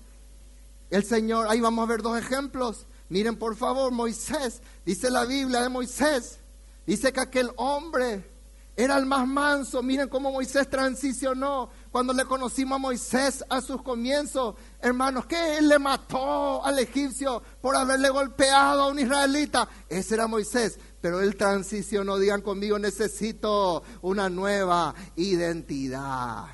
[0.90, 2.88] El Señor, ahí vamos a ver dos ejemplos.
[3.08, 6.40] Miren por favor, Moisés, dice la Biblia de Moisés,
[6.88, 8.31] dice que aquel hombre
[8.76, 9.84] era el más manso.
[9.84, 15.68] Miren cómo Moisés transicionó cuando le conocimos a Moisés a sus comienzos, hermanos, que él
[15.68, 19.68] le mató al egipcio por haberle golpeado a un israelita.
[19.90, 26.46] Ese era Moisés, pero él transicionó, digan conmigo, necesito una nueva identidad.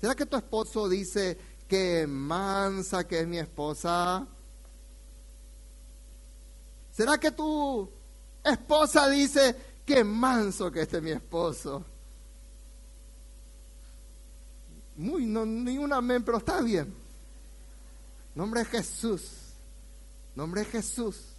[0.00, 4.26] ¿Será que tu esposo dice que mansa que es mi esposa?
[6.90, 7.88] ¿Será que tu
[8.42, 9.56] esposa dice
[9.90, 11.84] que manso que este es mi esposo?
[14.96, 16.94] Muy, no, ni un amén, pero está bien.
[18.36, 19.54] Nombre Jesús.
[20.36, 21.34] Nombre Jesús.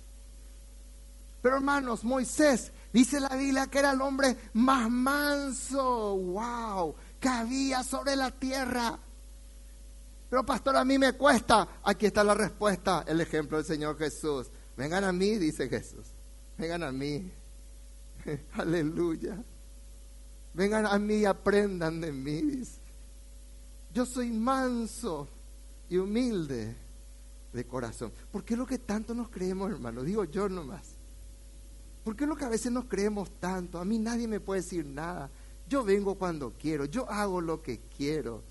[1.41, 7.83] Pero hermanos, Moisés, dice la Biblia que era el hombre más manso, wow, que había
[7.83, 8.99] sobre la tierra.
[10.29, 11.67] Pero pastor, a mí me cuesta.
[11.83, 14.47] Aquí está la respuesta, el ejemplo del Señor Jesús.
[14.75, 16.07] Vengan a mí, dice Jesús.
[16.57, 17.31] Vengan a mí.
[18.53, 19.43] Aleluya.
[20.53, 22.61] Vengan a mí y aprendan de mí.
[23.93, 25.27] Yo soy manso
[25.89, 26.75] y humilde
[27.53, 28.11] de corazón.
[28.31, 30.03] ¿Por qué es lo que tanto nos creemos, hermano?
[30.03, 30.95] Digo yo nomás.
[32.03, 33.79] ¿Por qué es lo que a veces nos creemos tanto?
[33.79, 35.29] A mí nadie me puede decir nada.
[35.67, 38.43] yo vengo cuando quiero, yo hago lo que quiero.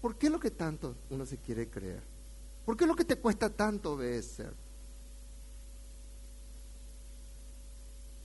[0.00, 2.02] ¿Por qué lo que tanto uno se quiere creer?
[2.64, 4.52] ¿Por qué lo que te cuesta tanto obedecer?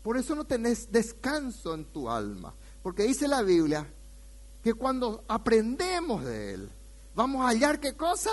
[0.03, 2.53] Por eso no tenés descanso en tu alma.
[2.83, 3.87] Porque dice la Biblia
[4.61, 6.69] que cuando aprendemos de Él,
[7.15, 8.29] vamos a hallar qué cosa?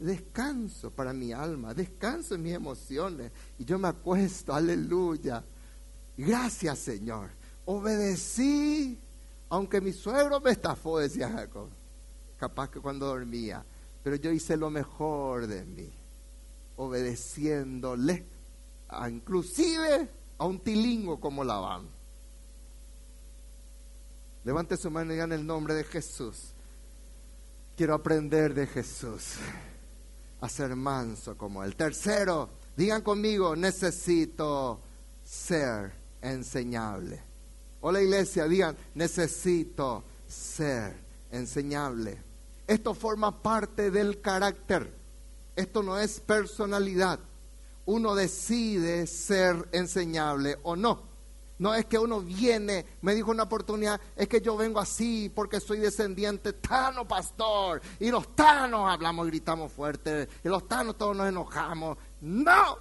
[0.00, 3.30] Descanso para mi alma, descanso en mis emociones.
[3.58, 5.44] Y yo me acuesto, aleluya.
[6.16, 7.30] Gracias Señor.
[7.64, 8.98] Obedecí,
[9.48, 11.68] aunque mi suegro me estafó, decía Jacob.
[12.36, 13.64] Capaz que cuando dormía.
[14.02, 15.88] Pero yo hice lo mejor de mí,
[16.76, 18.26] obedeciéndole,
[18.88, 20.08] a, inclusive
[20.42, 21.88] a un tilingo como Labán.
[24.42, 26.52] Levante su mano y digan el nombre de Jesús.
[27.76, 29.36] Quiero aprender de Jesús
[30.40, 31.76] a ser manso como él.
[31.76, 34.80] Tercero, digan conmigo, necesito
[35.22, 37.22] ser enseñable.
[37.80, 40.96] Hola iglesia, digan, necesito ser
[41.30, 42.20] enseñable.
[42.66, 44.92] Esto forma parte del carácter.
[45.54, 47.20] Esto no es personalidad.
[47.86, 51.12] Uno decide ser enseñable o no.
[51.58, 55.60] No es que uno viene, me dijo una oportunidad, es que yo vengo así porque
[55.60, 57.80] soy descendiente tano pastor.
[58.00, 60.28] Y los tanos hablamos y gritamos fuerte.
[60.42, 61.98] Y los tanos todos nos enojamos.
[62.20, 62.78] No.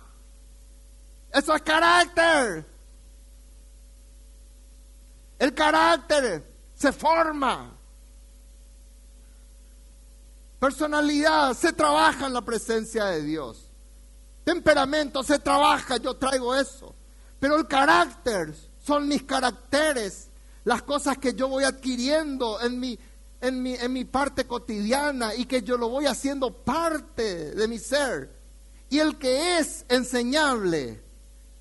[1.31, 2.65] Eso es carácter.
[5.37, 6.43] El carácter
[6.75, 7.77] se forma.
[10.59, 13.70] Personalidad se trabaja en la presencia de Dios.
[14.43, 16.95] Temperamento se trabaja, yo traigo eso.
[17.39, 20.29] Pero el carácter son mis caracteres,
[20.63, 22.97] las cosas que yo voy adquiriendo en mi,
[23.41, 27.79] en mi, en mi parte cotidiana y que yo lo voy haciendo parte de mi
[27.79, 28.31] ser.
[28.89, 31.01] Y el que es enseñable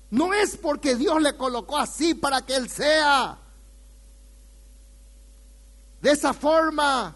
[0.09, 3.39] no es porque Dios le colocó así para que él sea
[6.01, 7.15] de esa forma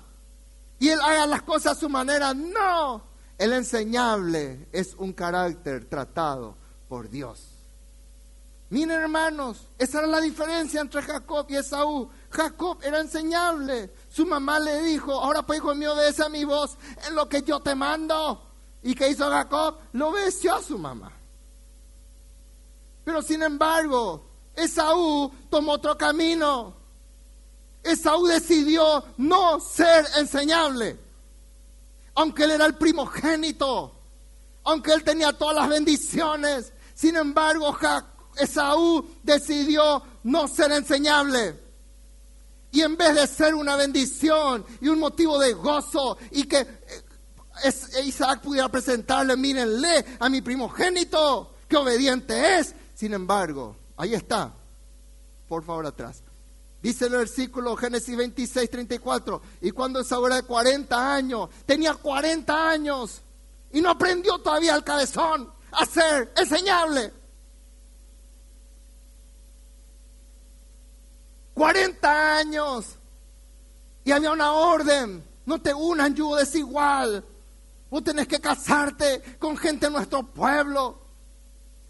[0.80, 2.34] y él haga las cosas a su manera.
[2.34, 3.04] No,
[3.38, 6.56] el enseñable es un carácter tratado
[6.88, 7.56] por Dios.
[8.70, 12.10] Miren hermanos, esa era la diferencia entre Jacob y Esaú.
[12.30, 13.94] Jacob era enseñable.
[14.10, 17.44] Su mamá le dijo, ahora pues hijo mío, obedece a mi voz en lo que
[17.44, 18.42] yo te mando.
[18.82, 19.78] ¿Y qué hizo Jacob?
[19.94, 21.12] Lo obedeció a su mamá.
[23.04, 26.76] Pero sin embargo, Esaú tomó otro camino.
[27.84, 31.05] Esaú decidió no ser enseñable.
[32.16, 33.94] Aunque él era el primogénito,
[34.64, 37.78] aunque él tenía todas las bendiciones, sin embargo
[38.38, 41.64] Esaú decidió no ser enseñable.
[42.72, 48.04] Y en vez de ser una bendición y un motivo de gozo y que eh,
[48.04, 52.76] Isaac pudiera presentarle, mírenle a mi primogénito, que obediente es.
[52.94, 54.54] Sin embargo, ahí está,
[55.48, 56.25] por favor atrás.
[56.86, 59.42] Dice el versículo Génesis 26, 34.
[59.62, 63.24] Y cuando Esaú era de 40 años, tenía 40 años
[63.74, 67.12] y no aprendió todavía el cabezón a ser enseñable.
[71.56, 72.86] 40 años.
[74.04, 75.24] Y había una orden.
[75.48, 77.26] No te unan yugo desigual.
[77.90, 81.00] Vos tenés que casarte con gente de nuestro pueblo.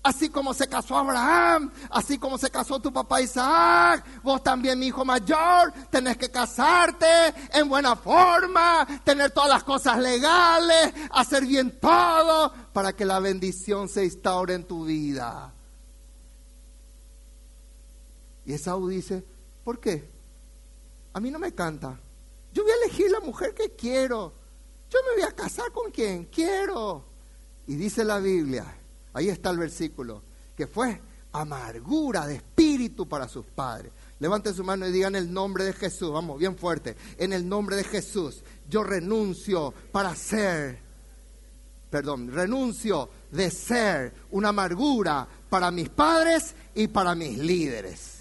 [0.06, 4.86] Así como se casó Abraham, así como se casó tu papá Isaac, vos también, mi
[4.86, 7.08] hijo mayor, tenés que casarte
[7.52, 13.90] en buena forma, tener todas las cosas legales, hacer bien todo para que la bendición
[13.90, 15.52] se instaure en tu vida.
[18.46, 19.26] Y Esaú dice,
[19.64, 20.08] ¿por qué?
[21.14, 22.00] A mí no me canta.
[22.54, 24.34] Yo voy a elegir la mujer que quiero.
[24.88, 27.06] Yo me voy a casar con quien quiero.
[27.66, 28.66] Y dice la Biblia,
[29.16, 30.22] Ahí está el versículo,
[30.58, 31.02] que fue
[31.32, 33.94] amargura de espíritu para sus padres.
[34.20, 36.98] Levanten su mano y digan el nombre de Jesús, vamos, bien fuerte.
[37.18, 40.80] En el nombre de Jesús, yo renuncio para ser,
[41.90, 48.20] perdón, renuncio de ser una amargura para mis padres y para mis líderes.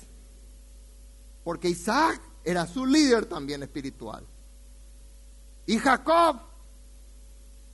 [1.42, 4.24] Porque Isaac era su líder también espiritual.
[5.66, 6.36] Y Jacob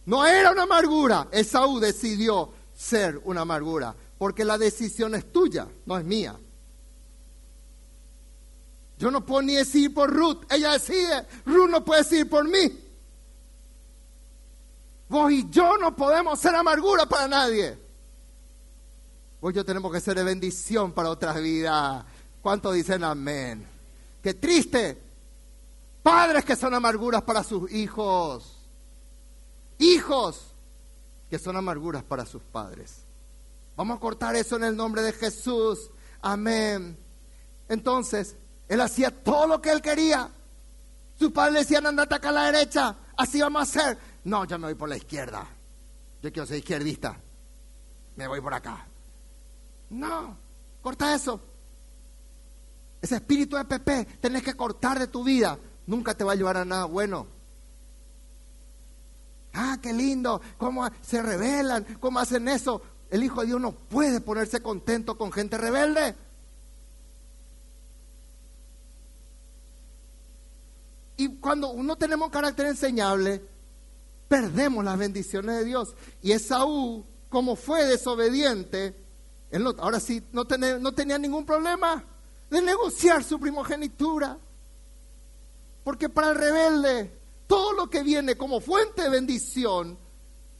[0.07, 1.29] no era una amargura.
[1.31, 6.35] Esaú decidió ser una amargura, porque la decisión es tuya, no es mía.
[8.99, 12.81] Yo no puedo ni decir por Ruth, ella decide, Ruth no puede decir por mí.
[15.11, 17.79] Vos y yo no podemos ser amargura para nadie.
[19.43, 22.05] Vos y yo tenemos que ser de bendición para otras vidas.
[22.41, 23.67] ¿Cuántos dicen amén?
[24.23, 24.99] Qué triste.
[26.03, 28.57] Padres que son amarguras para sus hijos.
[29.79, 30.50] Hijos
[31.31, 33.05] que son amarguras para sus padres.
[33.77, 35.91] Vamos a cortar eso en el nombre de Jesús.
[36.21, 36.99] Amén.
[37.69, 38.37] Entonces,
[38.69, 40.29] Él hacía todo lo que él quería.
[41.17, 43.99] Sus padres le decían, andate acá a la derecha, así vamos a hacer.
[44.25, 45.47] No, yo me voy por la izquierda.
[46.23, 47.19] Yo quiero ser izquierdista.
[48.17, 48.87] Me voy por acá.
[49.91, 50.37] No,
[50.83, 51.41] corta eso.
[53.01, 55.59] Ese espíritu de Pepe tenés que cortar de tu vida.
[55.87, 57.27] Nunca te va a llevar a nada bueno.
[59.53, 62.83] Ah, qué lindo, cómo se rebelan, cómo hacen eso.
[63.11, 66.15] El Hijo de Dios no puede ponerse contento con gente rebelde.
[71.17, 73.43] Y cuando uno tenemos carácter enseñable,
[74.29, 75.95] perdemos las bendiciones de Dios.
[76.23, 78.95] Y Esaú, como fue desobediente,
[79.51, 80.45] él ahora sí no,
[80.79, 82.05] no tenía ningún problema
[82.49, 84.39] de negociar su primogenitura.
[85.85, 87.20] Porque para el rebelde,
[87.51, 89.99] todo lo que viene como fuente de bendición,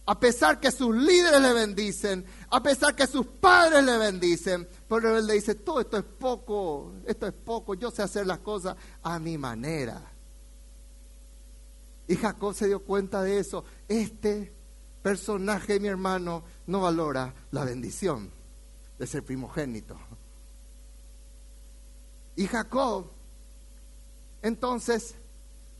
[0.07, 4.97] a pesar que sus líderes le bendicen, a pesar que sus padres le bendicen, pero
[4.97, 8.75] el rebelde dice, todo esto es poco, esto es poco, yo sé hacer las cosas
[9.05, 10.03] a mi manera.
[12.09, 13.65] Y Jacob se dio cuenta de eso.
[13.87, 14.53] Este
[15.01, 18.33] personaje, mi hermano, no valora la bendición
[18.99, 19.97] de ser primogénito.
[22.35, 23.07] Y Jacob,
[24.43, 25.15] entonces,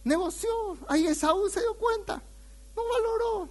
[0.05, 0.51] negoció.
[0.89, 2.23] Ahí Esaú se dio cuenta.
[2.77, 3.49] No valoró.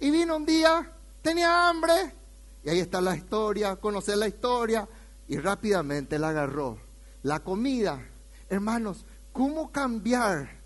[0.00, 0.92] Y vino un día,
[1.22, 2.14] tenía hambre.
[2.62, 4.88] Y ahí está la historia, conocer la historia.
[5.28, 6.78] Y rápidamente la agarró.
[7.22, 8.06] La comida.
[8.48, 10.62] Hermanos, ¿cómo cambiar?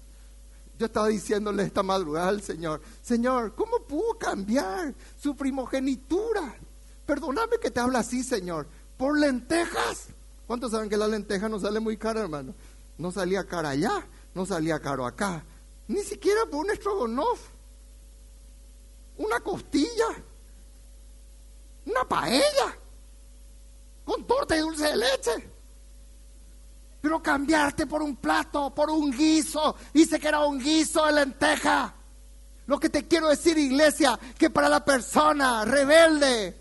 [0.78, 6.54] Yo estaba diciéndole esta madrugada al Señor, Señor, ¿cómo pudo cambiar su primogenitura?
[7.04, 8.68] Perdóname que te habla así, Señor.
[8.96, 10.08] ¿Por lentejas?
[10.46, 12.54] ¿Cuántos saben que la lenteja no sale muy cara, hermano?
[12.96, 15.44] No salía cara allá, no salía caro acá.
[15.88, 17.40] Ni siquiera por un estrogonoff.
[19.16, 20.06] Una costilla.
[21.86, 22.76] Una paella.
[24.04, 25.50] Con torta y dulce de leche.
[27.00, 29.76] Pero cambiarte por un plato, por un guiso.
[29.92, 31.94] Dice que era un guiso de lenteja.
[32.66, 36.54] Lo que te quiero decir, iglesia, que para la persona rebelde,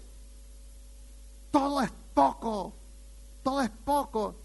[1.52, 2.74] todo es poco.
[3.44, 4.36] Todo es poco.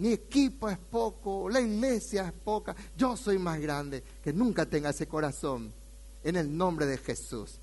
[0.00, 1.50] Mi equipo es poco.
[1.50, 2.74] La iglesia es poca.
[2.96, 4.02] Yo soy más grande.
[4.24, 5.74] Que nunca tenga ese corazón.
[6.24, 7.58] En el nombre de Jesús.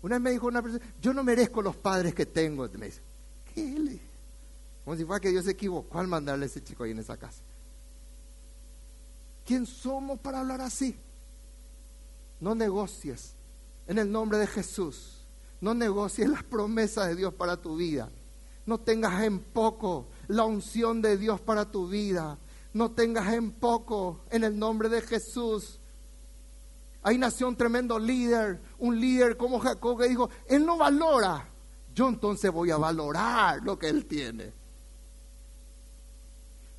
[0.00, 2.66] Una vez me dijo una persona, yo no merezco los padres que tengo.
[2.78, 3.02] Me dice,
[3.54, 4.00] ¿qué?
[4.82, 7.18] Como si fuera que Dios se equivocó al mandarle a ese chico ahí en esa
[7.18, 7.42] casa.
[9.44, 10.96] ¿Quién somos para hablar así?
[12.40, 13.34] No negocies
[13.86, 15.18] en el nombre de Jesús.
[15.60, 18.08] No negocies las promesas de Dios para tu vida.
[18.64, 22.38] No tengas en poco la unción de Dios para tu vida.
[22.72, 25.78] No tengas en poco en el nombre de Jesús.
[27.02, 31.48] Ahí nació un tremendo líder, un líder como Jacob que dijo, él no valora,
[31.94, 34.52] yo entonces voy a valorar lo que él tiene.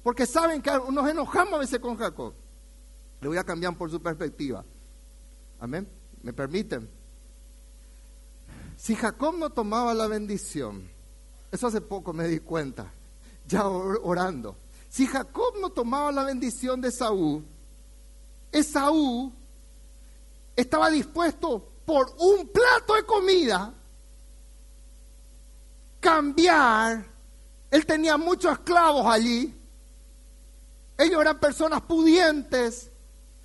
[0.02, 2.34] Porque saben que nos enojamos a veces con Jacob.
[3.22, 4.64] Le voy a cambiar por su perspectiva.
[5.60, 5.88] Amén.
[6.22, 6.90] ¿Me permiten?
[8.78, 10.90] Si Jacob no tomaba la bendición,
[11.52, 12.92] eso hace poco me di cuenta,
[13.48, 14.58] ya orando.
[14.90, 17.46] Si Jacob no tomaba la bendición de Saúl,
[18.52, 19.34] Esaú
[20.56, 23.74] estaba dispuesto por un plato de comida
[26.00, 27.06] cambiar.
[27.72, 29.54] Él tenía muchos esclavos allí
[30.98, 32.90] ellos eran personas pudientes.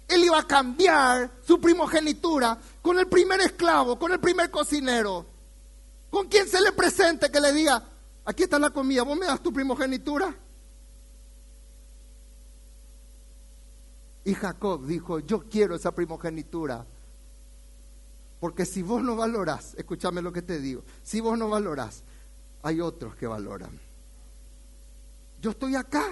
[0.06, 5.26] Él iba a cambiar su primogenitura con el primer esclavo, con el primer cocinero.
[6.10, 7.82] Con quien se le presente que le diga,
[8.28, 10.34] aquí está la comida, vos me das tu primogenitura.
[14.24, 16.84] Y Jacob dijo, yo quiero esa primogenitura.
[18.38, 22.04] Porque si vos no valorás, escúchame lo que te digo, si vos no valorás,
[22.62, 23.70] hay otros que valoran.
[25.40, 26.04] Yo estoy acá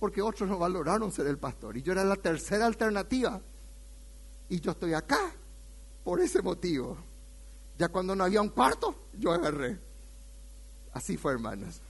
[0.00, 1.76] porque otros no valoraron ser el pastor.
[1.76, 3.40] Y yo era la tercera alternativa.
[4.48, 5.32] Y yo estoy acá
[6.02, 6.96] por ese motivo.
[7.76, 9.85] Ya cuando no había un cuarto, yo agarré.
[10.96, 11.82] Así fue, hermanas.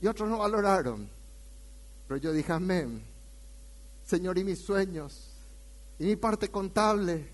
[0.00, 1.06] Y otros no valoraron.
[2.08, 3.02] Pero yo dije, amén.
[4.06, 5.32] Señor, y mis sueños,
[5.98, 7.28] y mi parte contable,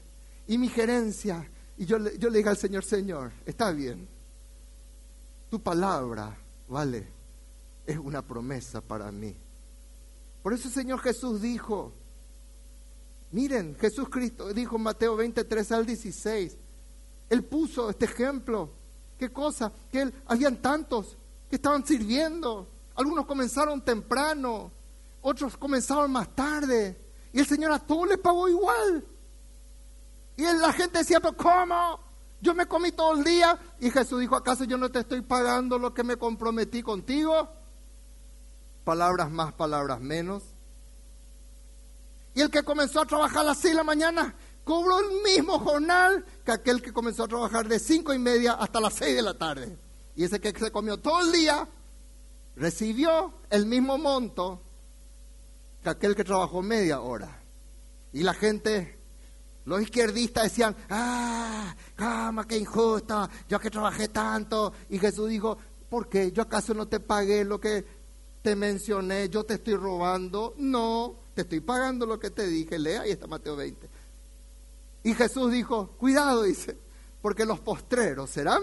[0.48, 1.48] y mi gerencia.
[1.78, 4.08] Y yo, yo le dije al Señor, Señor, está bien.
[5.48, 6.36] Tu palabra,
[6.68, 7.06] vale,
[7.86, 9.36] es una promesa para mí.
[10.42, 11.92] Por eso el Señor Jesús dijo,
[13.30, 16.56] miren, Jesús Cristo dijo en Mateo 23 al 16,
[17.30, 18.81] Él puso este ejemplo.
[19.18, 19.72] ¿Qué cosa?
[19.90, 21.16] Que él, habían tantos
[21.48, 22.68] que estaban sirviendo.
[22.94, 24.70] Algunos comenzaron temprano,
[25.20, 26.98] otros comenzaron más tarde.
[27.32, 29.04] Y el Señor a todos les pagó igual.
[30.36, 32.00] Y la gente decía, pero ¿cómo?
[32.40, 33.58] Yo me comí todo el día.
[33.80, 37.48] Y Jesús dijo, ¿acaso yo no te estoy pagando lo que me comprometí contigo?
[38.82, 40.42] palabras más, palabras menos.
[42.34, 44.34] Y el que comenzó a trabajar a las 6 de la mañana
[44.64, 48.80] cobró el mismo jornal que aquel que comenzó a trabajar de cinco y media hasta
[48.80, 49.76] las 6 de la tarde.
[50.14, 51.68] Y ese que se comió todo el día
[52.56, 54.60] recibió el mismo monto
[55.82, 57.40] que aquel que trabajó media hora.
[58.12, 58.98] Y la gente,
[59.64, 64.72] los izquierdistas decían, ah, cama, qué injusta, yo que trabajé tanto.
[64.90, 65.56] Y Jesús dijo,
[65.88, 66.30] ¿por qué?
[66.30, 67.84] ¿Yo acaso no te pagué lo que
[68.42, 69.28] te mencioné?
[69.28, 70.54] ¿Yo te estoy robando?
[70.58, 72.78] No, te estoy pagando lo que te dije.
[72.78, 73.88] Lea, ahí está Mateo 20.
[75.02, 76.78] Y Jesús dijo, cuidado, dice,
[77.20, 78.62] porque los postreros serán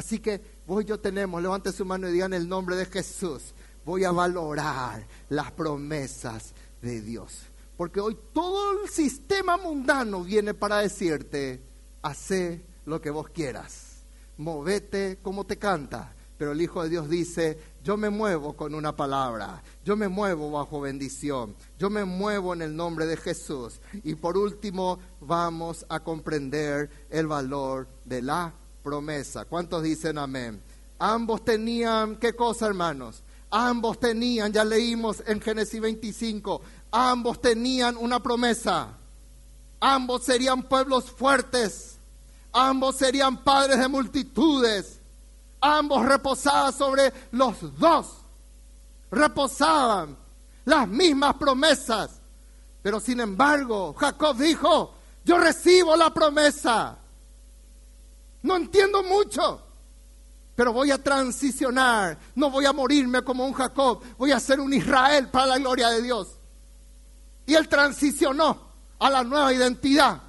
[0.00, 3.52] Así que vos y yo tenemos, levante su mano y digan el nombre de Jesús.
[3.84, 7.42] Voy a valorar las promesas de Dios.
[7.76, 11.62] Porque hoy todo el sistema mundano viene para decirte,
[12.00, 14.04] hace lo que vos quieras,
[14.38, 16.14] movete como te canta.
[16.40, 20.50] Pero el Hijo de Dios dice, yo me muevo con una palabra, yo me muevo
[20.50, 23.78] bajo bendición, yo me muevo en el nombre de Jesús.
[24.04, 29.44] Y por último, vamos a comprender el valor de la promesa.
[29.44, 30.62] ¿Cuántos dicen amén?
[30.98, 33.22] Ambos tenían, ¿qué cosa, hermanos?
[33.50, 38.96] Ambos tenían, ya leímos en Génesis 25, ambos tenían una promesa.
[39.78, 41.98] Ambos serían pueblos fuertes.
[42.50, 44.99] Ambos serían padres de multitudes.
[45.60, 48.06] Ambos reposaban sobre los dos.
[49.10, 50.16] Reposaban
[50.64, 52.20] las mismas promesas.
[52.82, 54.94] Pero sin embargo, Jacob dijo,
[55.24, 56.96] yo recibo la promesa.
[58.42, 59.60] No entiendo mucho,
[60.54, 62.18] pero voy a transicionar.
[62.34, 65.90] No voy a morirme como un Jacob, voy a ser un Israel para la gloria
[65.90, 66.28] de Dios.
[67.46, 70.22] Y él transicionó a la nueva identidad.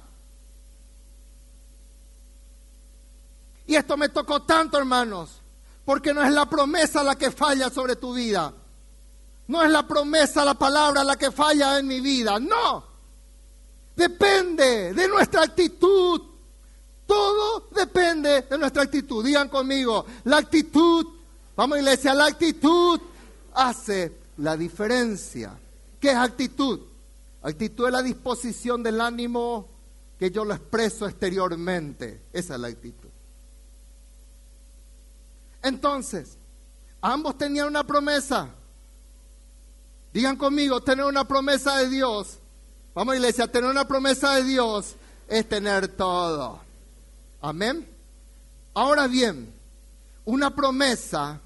[3.66, 5.40] Y esto me tocó tanto, hermanos,
[5.84, 8.52] porque no es la promesa la que falla sobre tu vida.
[9.48, 12.38] No es la promesa, la palabra la que falla en mi vida.
[12.38, 12.84] No.
[13.94, 16.22] Depende de nuestra actitud.
[17.06, 19.24] Todo depende de nuestra actitud.
[19.24, 21.06] Digan conmigo, la actitud,
[21.54, 23.00] vamos iglesia, la actitud
[23.54, 25.58] hace la diferencia.
[26.00, 26.80] ¿Qué es actitud?
[27.42, 29.68] Actitud es la disposición del ánimo
[30.18, 32.22] que yo lo expreso exteriormente.
[32.32, 33.11] Esa es la actitud.
[35.62, 36.36] Entonces,
[37.00, 38.48] ambos tenían una promesa.
[40.12, 42.38] Digan conmigo, tener una promesa de Dios.
[42.94, 44.96] Vamos iglesia, tener una promesa de Dios
[45.28, 46.60] es tener todo.
[47.40, 47.88] Amén.
[48.74, 49.52] Ahora bien,
[50.24, 51.40] una promesa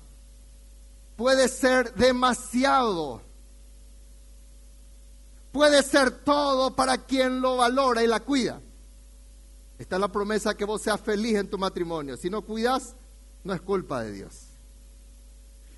[1.17, 3.23] puede ser demasiado.
[5.53, 8.61] Puede ser todo para quien lo valora y la cuida.
[9.79, 12.17] Esta es la promesa que vos seas feliz en tu matrimonio.
[12.17, 12.95] Si no cuidas,
[13.47, 14.49] no es culpa de Dios.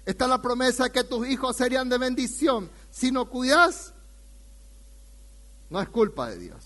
[0.07, 2.71] Esta es la promesa que tus hijos serían de bendición.
[2.91, 3.93] Si no cuidas,
[5.69, 6.65] no es culpa de Dios.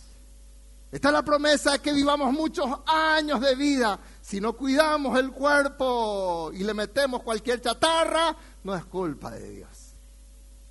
[0.93, 3.99] Está la promesa que vivamos muchos años de vida.
[4.21, 9.71] Si no cuidamos el cuerpo y le metemos cualquier chatarra, no es culpa de Dios.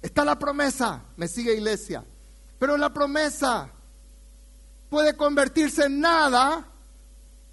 [0.02, 2.06] Está la promesa, me sigue iglesia.
[2.58, 3.70] Pero la promesa
[4.90, 6.66] puede convertirse en nada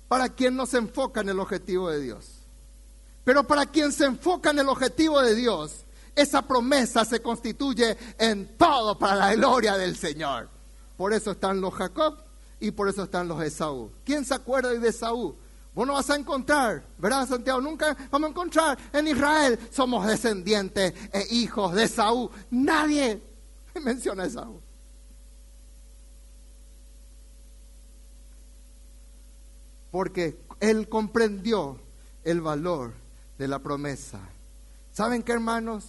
[0.07, 2.38] para quien no se enfoca en el objetivo de Dios.
[3.29, 5.85] Pero para quien se enfoca en el objetivo de Dios,
[6.17, 10.49] esa promesa se constituye en todo para la gloria del Señor.
[10.97, 12.25] Por eso están los Jacob
[12.59, 13.93] y por eso están los Esaú.
[14.03, 15.37] ¿Quién se acuerda de Esaú?
[15.75, 17.61] Vos no vas a encontrar, ¿verdad, Santiago?
[17.61, 19.59] Nunca vamos a encontrar en Israel.
[19.71, 22.31] Somos descendientes e hijos de Esaú.
[22.51, 23.21] Nadie
[23.85, 24.59] menciona a Esaú.
[29.91, 31.79] Porque él comprendió
[32.25, 33.07] el valor
[33.39, 34.21] de la promesa.
[34.93, 35.85] ¿Saben qué, hermanos?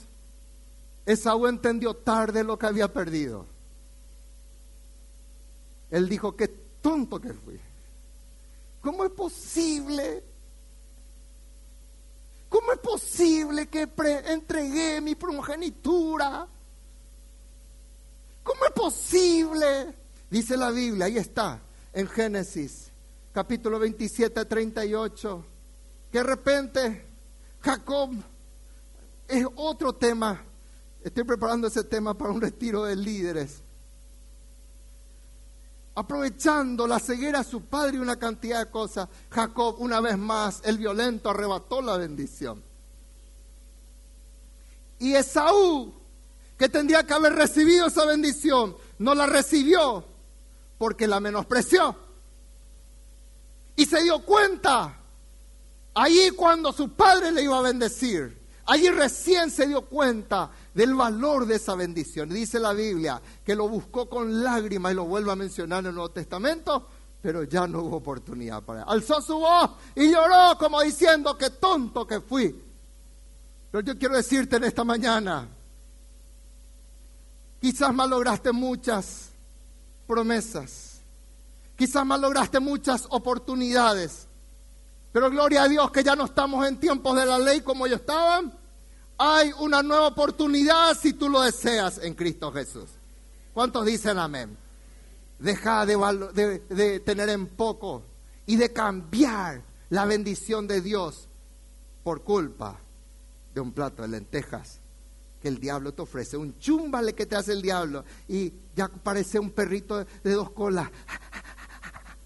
[1.05, 3.45] Esaú entendió tarde lo que había perdido.
[5.89, 7.59] Él dijo, qué tonto que fui.
[8.81, 10.23] ¿Cómo es posible?
[12.47, 13.87] ¿Cómo es posible que
[14.27, 16.47] entregué mi primogenitura?
[18.43, 19.93] ¿Cómo es posible?
[20.29, 21.59] Dice la Biblia, ahí está,
[21.91, 22.91] en Génesis,
[23.33, 25.45] capítulo 27, 38,
[26.11, 27.08] que de repente
[27.61, 28.11] Jacob
[29.27, 30.43] es otro tema.
[31.03, 33.61] Estoy preparando ese tema para un retiro de líderes
[35.99, 40.61] aprovechando la ceguera de su padre y una cantidad de cosas, Jacob, una vez más,
[40.63, 42.63] el violento, arrebató la bendición.
[44.97, 45.93] Y Esaú,
[46.57, 50.05] que tendría que haber recibido esa bendición, no la recibió
[50.77, 51.93] porque la menospreció.
[53.75, 54.98] Y se dio cuenta,
[56.01, 58.39] ahí cuando su padre le iba a bendecir,
[58.69, 62.29] Allí recién se dio cuenta del valor de esa bendición.
[62.29, 65.95] Dice la Biblia que lo buscó con lágrimas y lo vuelve a mencionar en el
[65.95, 66.87] Nuevo Testamento,
[67.19, 68.85] pero ya no hubo oportunidad para él.
[68.87, 72.63] Alzó su voz y lloró como diciendo, qué tonto que fui.
[73.71, 75.47] Pero yo quiero decirte en esta mañana,
[77.59, 79.29] quizás malograste muchas
[80.05, 81.01] promesas,
[81.75, 84.27] quizás malograste muchas oportunidades,
[85.11, 88.01] pero gloria a Dios que ya no estamos en tiempos de la ley como ellos
[88.01, 88.53] estaban.
[89.17, 92.89] Hay una nueva oportunidad si tú lo deseas en Cristo Jesús.
[93.53, 94.55] ¿Cuántos dicen amén?
[95.39, 98.03] Deja de, tener en poco
[98.45, 101.27] y de cambiar la bendición de Dios
[102.03, 102.77] por culpa
[103.53, 104.79] de un plato de lentejas
[105.41, 109.39] que el diablo te ofrece, un chúmbale que te hace el diablo y ya parece
[109.39, 110.89] un perrito de dos colas.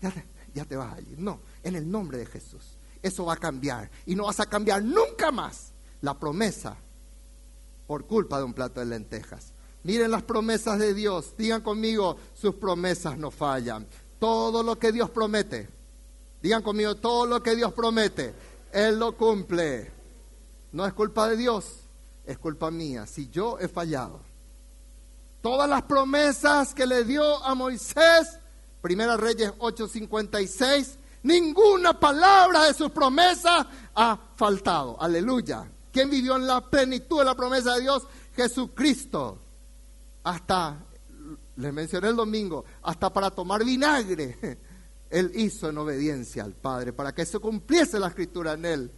[0.02, 1.16] Ya te, ya te vas allí.
[1.18, 2.73] No, en el nombre de Jesús.
[3.04, 6.78] Eso va a cambiar y no vas a cambiar nunca más la promesa
[7.86, 9.52] por culpa de un plato de lentejas.
[9.84, 11.34] Miren las promesas de Dios.
[11.38, 13.86] Digan conmigo, sus promesas no fallan.
[14.20, 15.68] Todo lo que Dios promete.
[16.42, 18.34] Digan conmigo, todo lo que Dios promete,
[18.72, 19.92] Él lo cumple.
[20.72, 21.66] No es culpa de Dios,
[22.26, 23.06] es culpa mía.
[23.06, 24.20] Si yo he fallado.
[25.42, 28.40] Todas las promesas que le dio a Moisés,
[28.82, 33.66] Primera Reyes 8:56, ninguna palabra de sus promesas
[33.96, 35.02] ha faltado.
[35.02, 35.70] Aleluya.
[35.92, 38.08] ¿Quién vivió en la plenitud de la promesa de Dios?
[38.36, 39.40] Jesucristo
[40.24, 40.78] hasta,
[41.58, 44.60] les mencioné el domingo, hasta para tomar vinagre,
[45.10, 48.92] Él hizo en obediencia al Padre, para que se cumpliese la escritura en Él.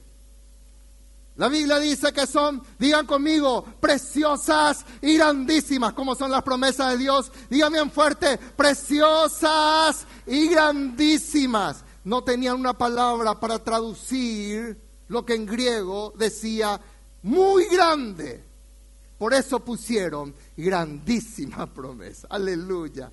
[1.35, 6.99] La Biblia dice que son, digan conmigo, preciosas y grandísimas, como son las promesas de
[6.99, 7.29] Dios.
[7.49, 11.84] Díganme bien fuerte, preciosas y grandísimas.
[12.05, 16.79] No tenían una palabra para traducir lo que en griego decía
[17.23, 18.43] muy grande.
[19.17, 22.27] Por eso pusieron grandísima promesa.
[22.29, 23.11] Aleluya.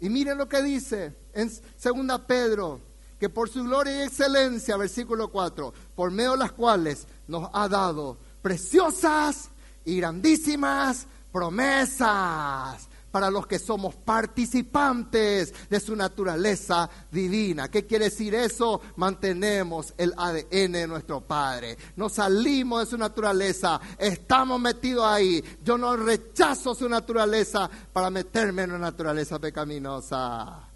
[0.00, 2.80] Y miren lo que dice en 2 Pedro,
[3.18, 7.68] que por su gloria y excelencia, versículo 4, por medio de las cuales nos ha
[7.68, 9.48] dado preciosas
[9.86, 17.70] y grandísimas promesas para los que somos participantes de su naturaleza divina.
[17.70, 18.80] ¿Qué quiere decir eso?
[18.96, 21.78] Mantenemos el ADN de nuestro Padre.
[21.94, 25.44] No salimos de su naturaleza, estamos metidos ahí.
[25.62, 30.68] Yo no rechazo su naturaleza para meterme en una naturaleza pecaminosa.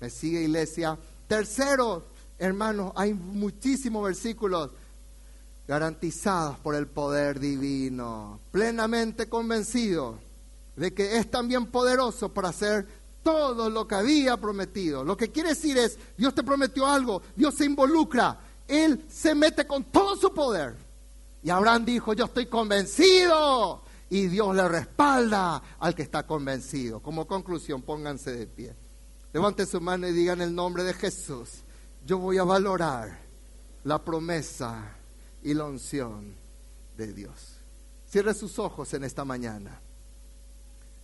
[0.00, 0.98] ¿Me sigue iglesia?
[1.28, 2.06] Tercero,
[2.36, 4.70] hermanos, hay muchísimos versículos
[5.68, 10.16] garantizados por el poder divino, plenamente convencidos
[10.80, 12.88] de que es también poderoso para hacer
[13.22, 15.04] todo lo que había prometido.
[15.04, 19.66] Lo que quiere decir es, Dios te prometió algo, Dios se involucra, Él se mete
[19.66, 20.74] con todo su poder.
[21.42, 23.82] Y Abraham dijo, yo estoy convencido.
[24.08, 27.00] Y Dios le respalda al que está convencido.
[27.00, 28.74] Como conclusión, pónganse de pie.
[29.34, 31.62] Levanten su mano y digan el nombre de Jesús.
[32.06, 33.20] Yo voy a valorar
[33.84, 34.96] la promesa
[35.42, 36.34] y la unción
[36.96, 37.58] de Dios.
[38.08, 39.78] Cierre sus ojos en esta mañana.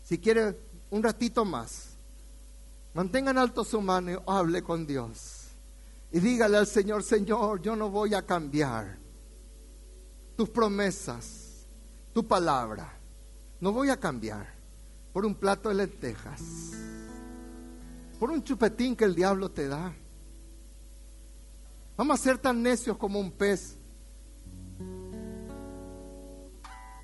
[0.06, 0.56] Si quiere
[0.90, 1.96] un ratito más,
[2.94, 5.48] mantengan alto su mano y hable con Dios.
[6.12, 8.98] Y dígale al Señor, Señor, yo no voy a cambiar
[10.36, 11.66] tus promesas,
[12.12, 12.96] tu palabra.
[13.58, 14.46] No voy a cambiar
[15.12, 16.40] por un plato de lentejas,
[18.20, 19.92] por un chupetín que el diablo te da.
[21.96, 23.76] Vamos a ser tan necios como un pez.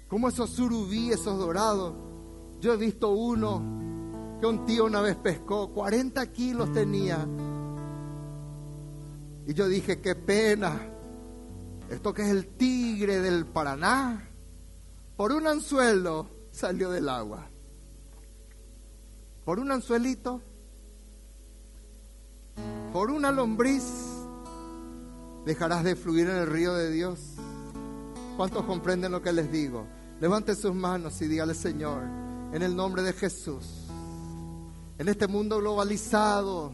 [0.06, 2.11] Como esos surubí, esos dorados
[2.62, 7.26] yo he visto uno que un tío una vez pescó, 40 kilos tenía.
[9.48, 10.80] Y yo dije, qué pena,
[11.90, 14.28] esto que es el tigre del Paraná,
[15.16, 17.50] por un anzuelo salió del agua.
[19.44, 20.40] Por un anzuelito,
[22.92, 23.82] por una lombriz,
[25.44, 27.18] dejarás de fluir en el río de Dios.
[28.36, 29.84] ¿Cuántos comprenden lo que les digo?
[30.20, 32.22] Levante sus manos y dígale, Señor,
[32.52, 33.88] en el nombre de Jesús.
[34.98, 36.72] En este mundo globalizado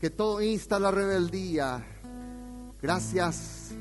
[0.00, 1.86] que todo insta a la rebeldía,
[2.80, 3.72] gracias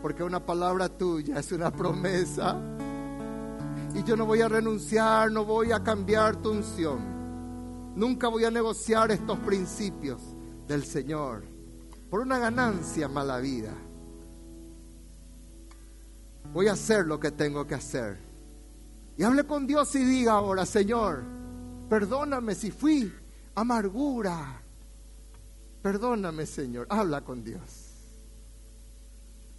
[0.00, 2.56] porque una palabra tuya es una promesa.
[3.94, 7.00] Y yo no voy a renunciar, no voy a cambiar tu unción.
[7.96, 10.22] Nunca voy a negociar estos principios
[10.68, 11.42] del Señor
[12.08, 13.74] por una ganancia mala vida.
[16.52, 18.29] Voy a hacer lo que tengo que hacer
[19.20, 21.22] y hable con Dios y diga ahora, Señor,
[21.90, 23.12] perdóname si fui
[23.54, 24.62] amargura.
[25.82, 26.86] Perdóname, Señor.
[26.88, 27.60] Habla con Dios.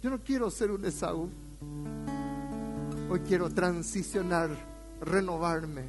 [0.02, 1.30] Yo no quiero ser un Esaú.
[3.08, 4.50] Hoy quiero transicionar,
[5.00, 5.84] renovarme.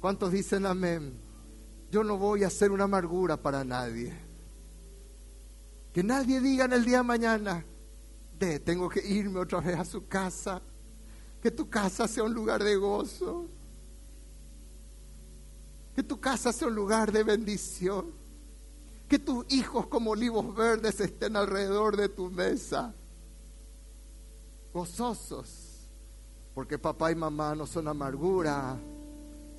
[0.00, 1.18] ¿Cuántos dicen amén?
[1.90, 4.16] Yo no voy a ser una amargura para nadie.
[5.92, 7.64] Que nadie diga en el día de mañana,
[8.38, 10.62] de, tengo que irme otra vez a su casa.
[11.42, 13.46] Que tu casa sea un lugar de gozo.
[15.94, 18.12] Que tu casa sea un lugar de bendición.
[19.08, 22.94] Que tus hijos como olivos verdes estén alrededor de tu mesa.
[24.72, 25.90] Gozosos.
[26.54, 28.76] Porque papá y mamá no son amargura,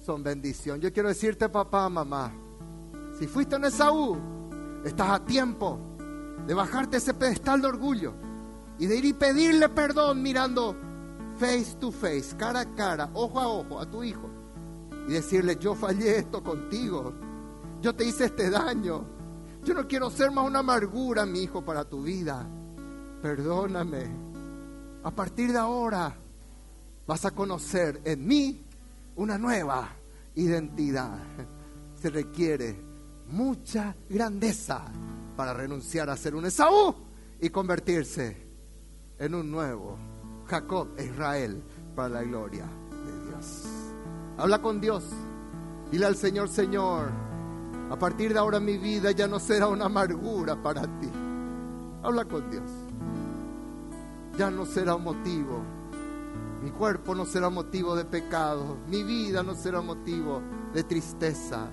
[0.05, 0.81] son bendición.
[0.81, 2.33] Yo quiero decirte, papá, mamá,
[3.17, 4.17] si fuiste en Esaú,
[4.83, 5.79] estás a tiempo
[6.45, 8.13] de bajarte ese pedestal de orgullo
[8.77, 10.75] y de ir y pedirle perdón mirando
[11.39, 14.29] face to face, cara a cara, ojo a ojo a tu hijo
[15.07, 17.13] y decirle, yo fallé esto contigo,
[17.81, 19.05] yo te hice este daño,
[19.63, 22.47] yo no quiero ser más una amargura, mi hijo, para tu vida,
[23.21, 24.29] perdóname.
[25.03, 26.13] A partir de ahora
[27.07, 28.65] vas a conocer en mí
[29.15, 29.89] una nueva
[30.35, 31.17] identidad.
[31.95, 32.79] Se requiere
[33.27, 34.85] mucha grandeza
[35.35, 36.95] para renunciar a ser un Esaú
[37.39, 38.37] y convertirse
[39.17, 40.08] en un nuevo
[40.49, 41.63] Jacob e Israel
[41.95, 43.63] para la gloria de Dios.
[44.37, 45.05] Habla con Dios.
[45.91, 47.09] Dile al Señor, Señor,
[47.89, 51.09] a partir de ahora mi vida ya no será una amargura para ti.
[52.03, 52.69] Habla con Dios.
[54.37, 55.63] Ya no será un motivo.
[56.63, 58.77] Mi cuerpo no será motivo de pecado.
[58.87, 60.41] Mi vida no será motivo
[60.73, 61.67] de tristeza.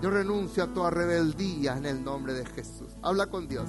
[0.00, 2.96] Yo renuncio a toda rebeldía en el nombre de Jesús.
[3.02, 3.68] Habla con Dios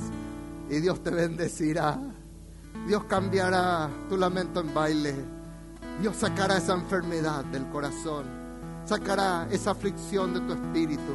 [0.69, 1.99] y Dios te bendecirá.
[2.87, 5.15] Dios cambiará tu lamento en baile.
[6.01, 8.25] Dios sacará esa enfermedad del corazón.
[8.85, 11.13] Sacará esa aflicción de tu espíritu.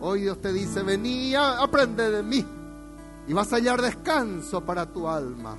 [0.00, 2.44] Hoy Dios te dice, vení, aprende de mí.
[3.28, 5.56] Y vas a hallar descanso para tu alma.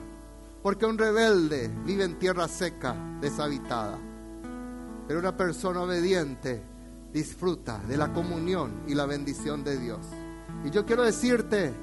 [0.62, 3.98] Porque un rebelde vive en tierra seca, deshabitada.
[5.08, 6.62] Pero una persona obediente
[7.14, 10.00] disfruta de la comunión y la bendición de Dios.
[10.66, 11.74] Y yo quiero decirte,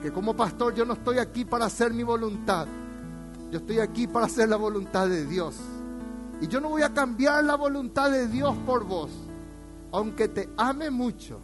[0.00, 2.66] que como pastor yo no estoy aquí para hacer mi voluntad,
[3.50, 5.56] yo estoy aquí para hacer la voluntad de Dios.
[6.40, 9.10] Y yo no voy a cambiar la voluntad de Dios por vos,
[9.92, 11.40] aunque te ame mucho,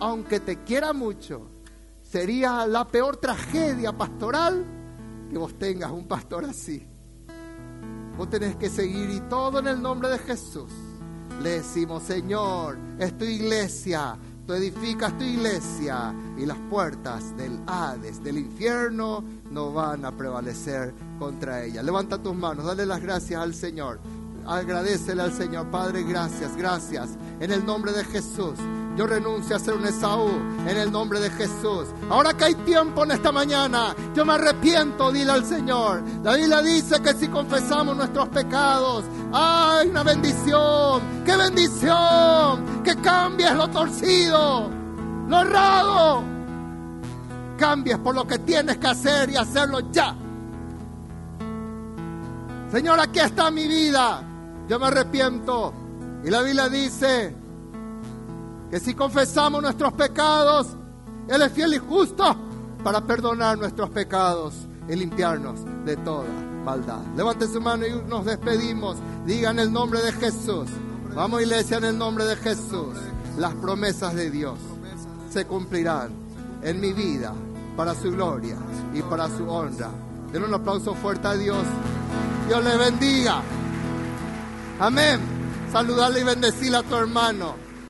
[0.00, 1.48] aunque te quiera mucho.
[2.02, 4.64] Sería la peor tragedia pastoral
[5.30, 6.86] que vos tengas un pastor así.
[8.16, 10.72] Vos tenés que seguir y todo en el nombre de Jesús.
[11.42, 14.16] Le decimos, Señor, es tu iglesia,
[14.46, 20.94] Tú edificas tu iglesia y las puertas del Hades, del infierno, no van a prevalecer
[21.18, 21.82] contra ella.
[21.82, 23.98] Levanta tus manos, dale las gracias al Señor.
[24.46, 27.10] Agradecele al Señor, Padre, gracias, gracias.
[27.40, 28.54] En el nombre de Jesús.
[28.96, 30.30] Yo renuncio a ser un Esaú
[30.66, 31.88] en el nombre de Jesús.
[32.08, 36.02] Ahora que hay tiempo en esta mañana, yo me arrepiento, dile al Señor.
[36.22, 41.02] La Biblia dice que si confesamos nuestros pecados, hay una bendición.
[41.26, 42.82] ¡Qué bendición!
[42.82, 44.70] Que cambies lo torcido,
[45.28, 46.22] lo errado.
[47.58, 50.16] Cambies por lo que tienes que hacer y hacerlo ya.
[52.72, 54.22] Señor, aquí está mi vida.
[54.66, 55.74] Yo me arrepiento.
[56.24, 57.45] Y la Biblia dice
[58.70, 60.68] que si confesamos nuestros pecados,
[61.28, 62.36] Él es fiel y justo
[62.82, 64.54] para perdonar nuestros pecados
[64.88, 66.24] y limpiarnos de toda
[66.64, 67.00] maldad.
[67.16, 68.96] Levante su mano y nos despedimos.
[69.24, 70.68] Diga en el nombre de Jesús.
[71.14, 72.96] Vamos iglesia en el nombre de Jesús.
[73.38, 74.58] Las promesas de Dios
[75.30, 76.10] se cumplirán
[76.62, 77.32] en mi vida
[77.76, 78.56] para su gloria
[78.94, 79.90] y para su honra.
[80.32, 81.64] Den un aplauso fuerte a Dios.
[82.48, 83.42] Dios le bendiga.
[84.80, 85.20] Amén.
[85.72, 87.65] Saludarle y bendecirle a tu hermano.